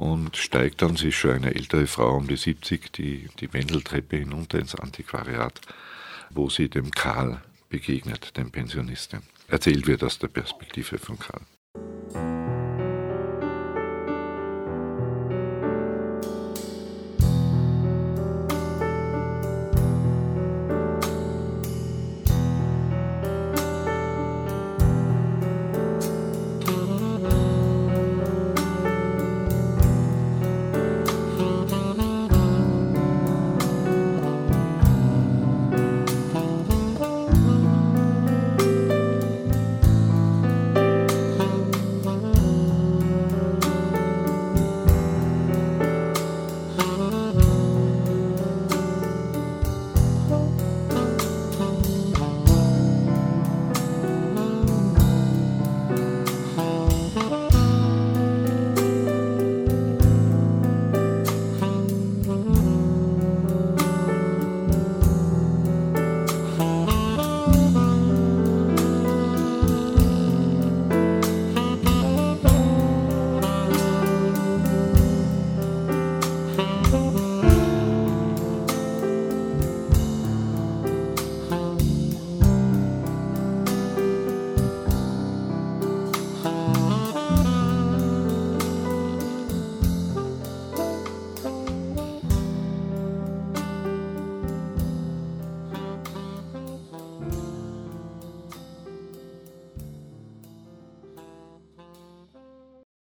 [0.01, 4.17] und steigt dann, sie ist schon eine ältere Frau um die 70, die, die Wendeltreppe
[4.17, 5.61] hinunter ins Antiquariat,
[6.31, 9.21] wo sie dem Karl begegnet, dem Pensionisten.
[9.49, 12.40] Erzählt wird aus der Perspektive von Karl.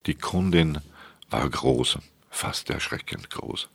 [0.10, 0.82] Die Kundin
[1.30, 2.00] war groß,
[2.32, 3.70] fast erschreckend groß.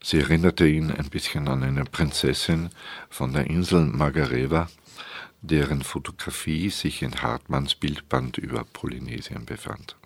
[0.00, 2.70] Sie erinnerte ihn ein bisschen an eine Prinzessin
[3.10, 4.68] von der Insel Margareva,
[5.40, 9.96] deren Fotografie sich in Hartmanns Bildband über Polynesien befand.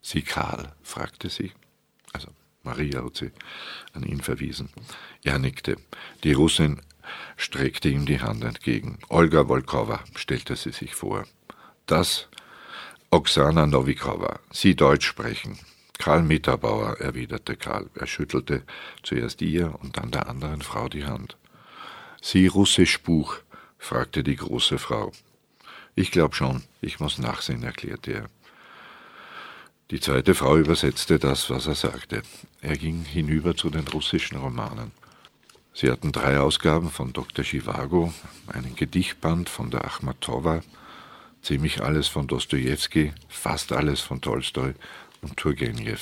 [0.00, 0.72] Sie Karl?
[0.82, 1.52] fragte sie.
[2.12, 2.26] Also
[2.64, 3.30] Maria hat sie
[3.92, 4.68] an ihn verwiesen.
[5.22, 5.76] Er nickte.
[6.24, 6.82] Die Russin
[7.36, 8.98] streckte ihm die Hand entgegen.
[9.08, 11.24] Olga Volkova, stellte sie sich vor.
[11.86, 12.28] Das
[13.14, 15.58] Oksana Novikova, Sie Deutsch sprechen.
[15.98, 17.90] Karl Mitterbauer, erwiderte Karl.
[17.94, 18.62] Er schüttelte
[19.02, 21.36] zuerst ihr und dann der anderen Frau die Hand.
[22.22, 23.36] Sie Russisch Buch?
[23.78, 25.12] fragte die große Frau.
[25.94, 28.30] Ich glaub schon, ich muss nachsehen, erklärte er.
[29.90, 32.22] Die zweite Frau übersetzte das, was er sagte.
[32.62, 34.90] Er ging hinüber zu den russischen Romanen.
[35.74, 37.44] Sie hatten drei Ausgaben von Dr.
[37.44, 38.14] Chivago,
[38.46, 40.62] einen Gedichtband von der Achmatowa,
[41.42, 44.74] ziemlich alles von Dostojewski, fast alles von Tolstoi
[45.20, 45.98] und Turgenew,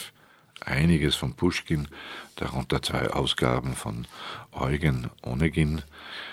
[0.61, 1.89] einiges von Puschkin,
[2.37, 4.07] darunter zwei Ausgaben von
[4.53, 5.83] Eugen Onegin,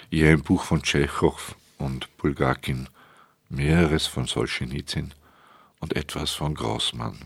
[0.10, 2.90] ihr ein Buch von Tschechow und Bulgakin,
[3.50, 5.14] mehreres von Solschenizyn
[5.80, 7.18] und etwas von Grossmann.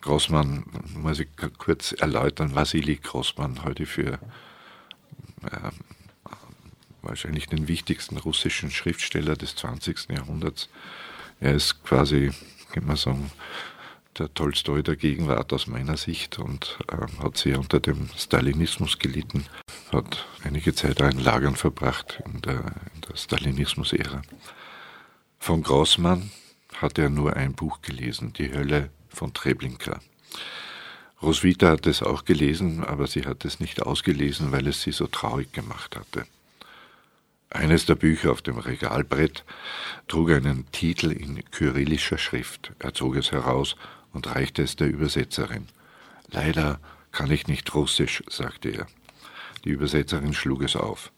[0.00, 0.64] Grossmann,
[0.94, 1.28] muss ich
[1.58, 4.14] kurz erläutern, Wassili Grossmann heute für
[5.42, 5.70] äh,
[7.02, 10.08] wahrscheinlich den wichtigsten russischen Schriftsteller des 20.
[10.10, 10.68] Jahrhunderts.
[11.40, 12.30] Er ist quasi,
[12.72, 13.30] kann man sagen,
[14.18, 19.46] der Tolstoi der Gegenwart aus meiner Sicht und äh, hat sehr unter dem Stalinismus gelitten,
[19.92, 24.22] hat einige Zeit auch in Lagern verbracht in der, in der Stalinismus-Ära.
[25.38, 26.30] Von Grossmann
[26.76, 30.00] hat er nur ein Buch gelesen, Die Hölle von Treblinka.
[31.22, 35.06] Roswitha hat es auch gelesen, aber sie hat es nicht ausgelesen, weil es sie so
[35.06, 36.26] traurig gemacht hatte.
[37.52, 39.44] Eines der Bücher auf dem Regalbrett
[40.06, 42.70] trug einen Titel in kyrillischer Schrift.
[42.78, 43.74] Er zog es heraus
[44.12, 45.66] und reichte es der Übersetzerin.
[46.28, 46.78] Leider
[47.10, 48.86] kann ich nicht Russisch, sagte er.
[49.64, 51.10] Die Übersetzerin schlug es auf.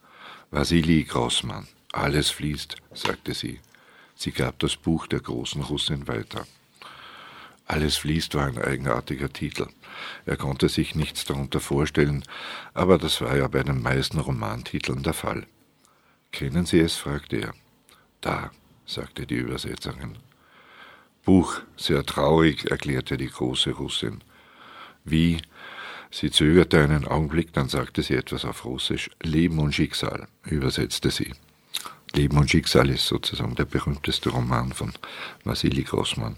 [0.51, 1.69] Wassili Grossmann.
[1.93, 3.61] Alles fließt, sagte sie.
[4.15, 6.47] Sie gab das Buch der großen Russin weiter.
[7.67, 9.67] Alles fließt war ein eigenartiger Titel.
[10.25, 12.25] Er konnte sich nichts darunter vorstellen,
[12.73, 15.47] aber das war ja bei den meisten Romantiteln der Fall.
[16.33, 16.97] Kennen Sie es?
[16.97, 17.55] fragte er.
[18.21, 18.51] Da,
[18.87, 20.17] sagte die Übersetzerin.
[21.25, 24.25] Buch, sehr traurig, erklärte die große Russin.
[25.05, 25.41] Wie?
[26.11, 29.11] Sie zögerte einen Augenblick, dann sagte sie etwas auf Russisch.
[29.23, 31.33] Leben und Schicksal, übersetzte sie.
[32.15, 34.93] Leben und Schicksal ist sozusagen der berühmteste Roman von
[35.45, 36.37] Wassili Grossmann.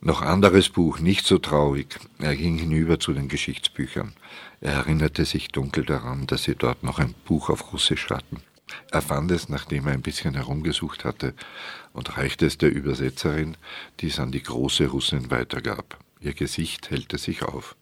[0.00, 1.98] Noch anderes Buch, nicht so traurig.
[2.18, 4.14] Er ging hinüber zu den Geschichtsbüchern.
[4.60, 8.40] Er erinnerte sich dunkel daran, dass sie dort noch ein Buch auf Russisch hatten.
[8.90, 11.34] Er fand es, nachdem er ein bisschen herumgesucht hatte,
[11.92, 13.56] und reichte es der Übersetzerin,
[14.00, 15.98] die es an die große Russin weitergab.
[16.20, 17.76] Ihr Gesicht hellte sich auf.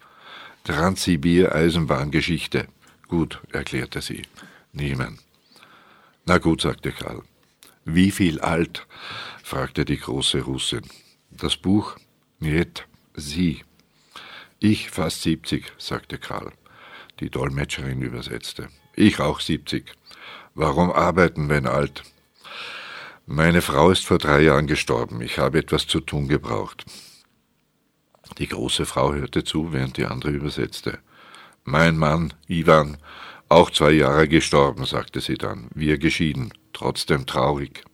[0.64, 2.66] Transsibir Eisenbahngeschichte.
[3.08, 4.22] Gut, erklärte sie.
[4.72, 5.18] Nehmen.
[6.26, 7.22] Na gut, sagte Karl.
[7.84, 8.86] Wie viel alt?
[9.42, 10.82] fragte die große Russin.
[11.30, 11.96] Das Buch
[12.40, 13.62] Niet, Sie.
[14.58, 16.52] Ich fast siebzig, sagte Karl.
[17.20, 18.68] Die Dolmetscherin übersetzte.
[18.96, 19.94] Ich auch siebzig.
[20.54, 22.04] Warum arbeiten, wenn alt?
[23.26, 25.20] Meine Frau ist vor drei Jahren gestorben.
[25.20, 26.84] Ich habe etwas zu tun gebraucht.
[28.38, 30.98] Die große Frau hörte zu, während die andere übersetzte.
[31.64, 32.98] Mein Mann, Ivan,
[33.48, 35.68] auch zwei Jahre gestorben, sagte sie dann.
[35.74, 37.84] Wir geschieden, trotzdem traurig.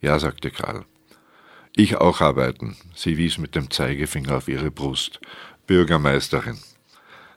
[0.00, 0.86] Ja, sagte Karl.
[1.76, 2.76] Ich auch arbeiten.
[2.94, 5.20] Sie wies mit dem Zeigefinger auf ihre Brust.
[5.66, 6.58] Bürgermeisterin.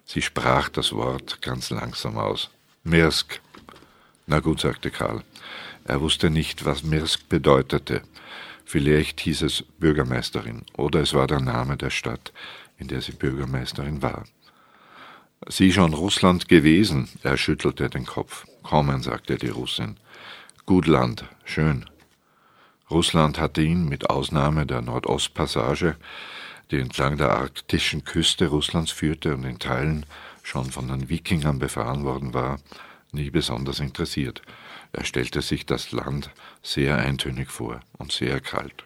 [0.06, 2.52] Sie sprach das Wort ganz langsam aus.
[2.84, 3.41] Mirsk.
[4.28, 5.24] Na gut, sagte Karl.
[5.86, 8.02] Er wusste nicht, was Mirsk bedeutete.
[8.66, 12.32] Vielleicht hieß es Bürgermeisterin oder es war der Name der Stadt,
[12.78, 14.26] in der sie Bürgermeisterin war.
[15.48, 17.10] Sie schon Russland gewesen?
[17.24, 18.46] Er schüttelte den Kopf.
[18.62, 19.98] Kommen, sagte die Russin.
[20.66, 21.86] Gut Land, schön,
[22.92, 25.96] Russland hatte ihn mit Ausnahme der Nordostpassage,
[26.70, 30.06] die entlang der arktischen Küste Russlands führte und in Teilen
[30.44, 32.60] schon von den Wikingern befahren worden war,
[33.12, 34.42] nie besonders interessiert.
[34.94, 36.32] Er stellte sich das Land
[36.62, 38.86] sehr eintönig vor und sehr kalt.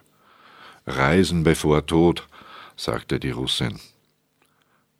[0.86, 2.28] Reisen bevor Tod,
[2.76, 3.80] sagte die Russin.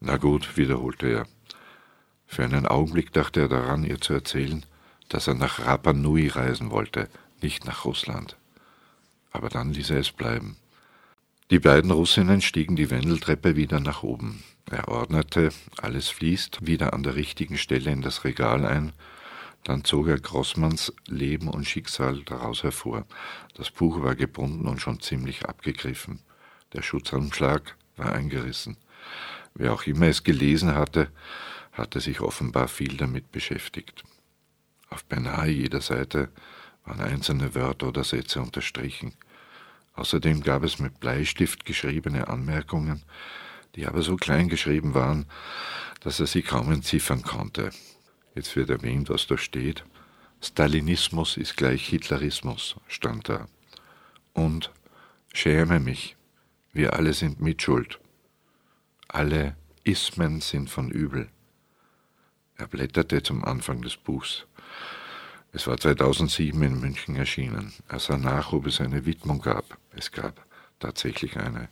[0.00, 1.26] Na gut, wiederholte er.
[2.26, 4.66] Für einen Augenblick dachte er daran, ihr zu erzählen,
[5.08, 7.08] dass er nach Rapa Nui reisen wollte,
[7.40, 8.36] nicht nach Russland
[9.36, 10.56] aber dann ließ er es bleiben.
[11.50, 14.42] Die beiden Russinnen stiegen die Wendeltreppe wieder nach oben.
[14.70, 18.92] Er ordnete, alles fließt, wieder an der richtigen Stelle in das Regal ein,
[19.66, 23.04] dann zog er Grossmanns Leben und Schicksal daraus hervor.
[23.54, 26.20] Das Buch war gebunden und schon ziemlich abgegriffen.
[26.72, 28.76] Der Schutzanschlag war eingerissen.
[29.54, 31.10] Wer auch immer es gelesen hatte,
[31.72, 34.04] hatte sich offenbar viel damit beschäftigt.
[34.88, 36.28] Auf beinahe jeder Seite
[36.84, 39.14] waren einzelne Wörter oder Sätze unterstrichen.
[39.94, 43.02] Außerdem gab es mit Bleistift geschriebene Anmerkungen,
[43.74, 45.26] die aber so klein geschrieben waren,
[46.00, 47.70] dass er sie kaum entziffern konnte.
[48.36, 49.82] Jetzt wird erwähnt, was da steht.
[50.42, 53.48] Stalinismus ist gleich Hitlerismus, stand da.
[54.34, 54.70] Und
[55.32, 56.16] schäme mich,
[56.74, 57.98] wir alle sind mitschuld.
[59.08, 61.30] Alle Ismen sind von übel.
[62.58, 64.44] Er blätterte zum Anfang des Buchs.
[65.52, 67.72] Es war 2007 in München erschienen.
[67.88, 69.78] Er sah nach, ob es eine Widmung gab.
[69.92, 70.44] Es gab
[70.78, 71.70] tatsächlich eine.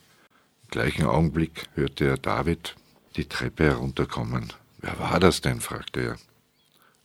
[0.63, 2.75] Im gleichen Augenblick hörte er David
[3.17, 4.51] die Treppe herunterkommen.
[4.79, 5.61] Wer war das denn?
[5.61, 6.17] fragte er.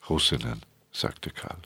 [0.09, 1.61] Russinnen, sagte Karl.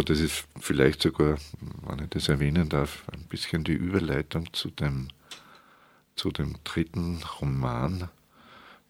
[0.00, 1.36] Ja, das ist vielleicht sogar,
[1.86, 5.08] wenn ich das erwähnen darf, ein bisschen die Überleitung zu dem,
[6.16, 8.08] zu dem dritten Roman.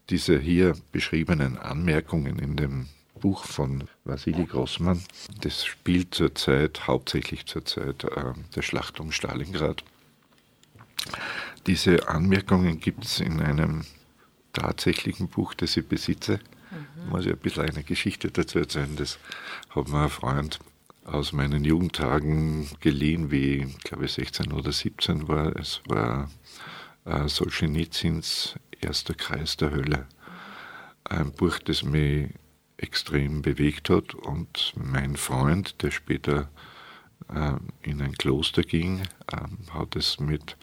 [0.09, 2.87] Diese hier beschriebenen Anmerkungen in dem
[3.21, 5.03] Buch von Wassili Grossmann,
[5.41, 9.83] das spielt zurzeit, hauptsächlich zur Zeit äh, der Schlacht um Stalingrad.
[11.67, 13.85] Diese Anmerkungen gibt es in einem
[14.53, 16.39] tatsächlichen Buch, das ich besitze.
[16.71, 17.11] Mhm.
[17.11, 18.95] Muss ich ein bisschen eine Geschichte dazu erzählen.
[18.95, 19.19] Das
[19.71, 20.61] hat mir ein Freund
[21.11, 25.57] aus meinen Jugendtagen geliehen, wie ich glaube 16 oder 17 war.
[25.57, 26.31] Es war
[27.05, 30.07] äh, Solzhenitsyns Erster Kreis der Hölle.
[31.05, 32.31] Ein Buch, das mich
[32.77, 36.49] extrem bewegt hat und mein Freund, der später
[37.35, 37.53] äh,
[37.83, 40.57] in ein Kloster ging, äh, hat es mit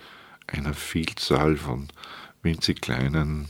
[0.47, 1.89] einer Vielzahl von
[2.41, 3.49] winzig kleinen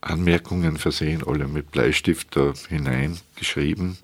[0.00, 3.96] Anmerkungen versehen, alle mit Bleistift da hineingeschrieben.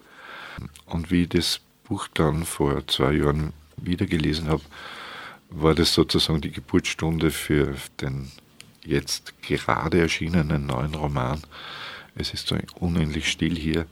[0.86, 4.62] Und wie das Buch dann vor zwei Jahren wieder gelesen habe,
[5.50, 8.30] war das sozusagen die Geburtsstunde für den
[8.84, 11.40] jetzt gerade erschienenen neuen Roman.
[12.14, 13.86] Es ist so unendlich still hier,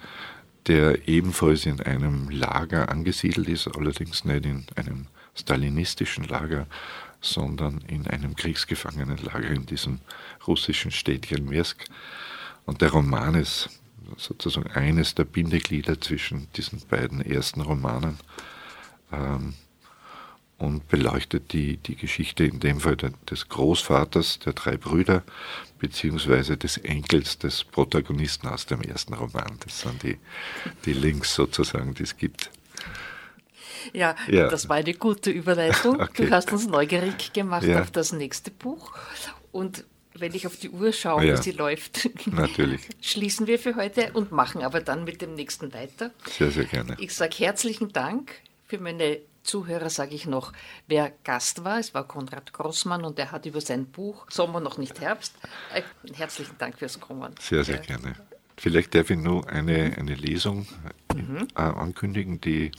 [0.66, 6.66] der ebenfalls in einem Lager angesiedelt ist, allerdings nicht in einem stalinistischen Lager,
[7.20, 10.01] sondern in einem Kriegsgefangenenlager in diesem
[10.47, 11.84] russischen Städtchen Mirsk.
[12.64, 13.70] Und der Roman ist
[14.17, 18.19] sozusagen eines der Bindeglieder zwischen diesen beiden ersten Romanen
[19.13, 19.55] ähm,
[20.59, 25.23] und beleuchtet die, die Geschichte in dem Fall des Großvaters der drei Brüder
[25.79, 29.59] beziehungsweise des Enkels des Protagonisten aus dem ersten Roman.
[29.65, 30.19] Das sind die,
[30.87, 32.51] die Links sozusagen, die es gibt.
[33.93, 36.01] Ja, ja, das war eine gute Überleitung.
[36.07, 36.27] Okay.
[36.27, 37.83] Du hast uns neugierig gemacht ja.
[37.83, 38.93] auf das nächste Buch.
[39.53, 39.85] Und
[40.21, 42.83] wenn ich auf die Uhr schaue, ja, wie sie läuft, natürlich.
[43.01, 46.11] schließen wir für heute und machen aber dann mit dem nächsten weiter.
[46.39, 46.97] Sehr, sehr gerne.
[46.99, 48.33] Ich sage herzlichen Dank.
[48.67, 50.53] Für meine Zuhörer sage ich noch,
[50.89, 51.79] wer Gast war.
[51.79, 55.35] Es war Konrad Grossmann und er hat über sein Buch Sommer noch nicht Herbst.
[55.73, 55.83] Äh,
[56.14, 57.35] herzlichen Dank fürs Kommen.
[57.41, 58.17] Sehr, sehr gerne.
[58.57, 60.67] Vielleicht darf ich nur eine, eine Lesung
[61.14, 61.47] mhm.
[61.55, 62.73] Äh, ankündigen, die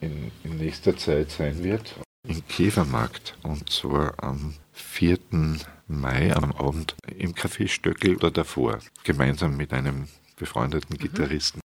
[0.00, 1.94] in, in nächster Zeit sein wird.
[2.26, 5.18] Im Käfermarkt und zwar am 4.
[5.88, 11.02] Mai am Abend im Café Stöckel oder davor, gemeinsam mit einem befreundeten mhm.
[11.02, 11.62] Gitarristen.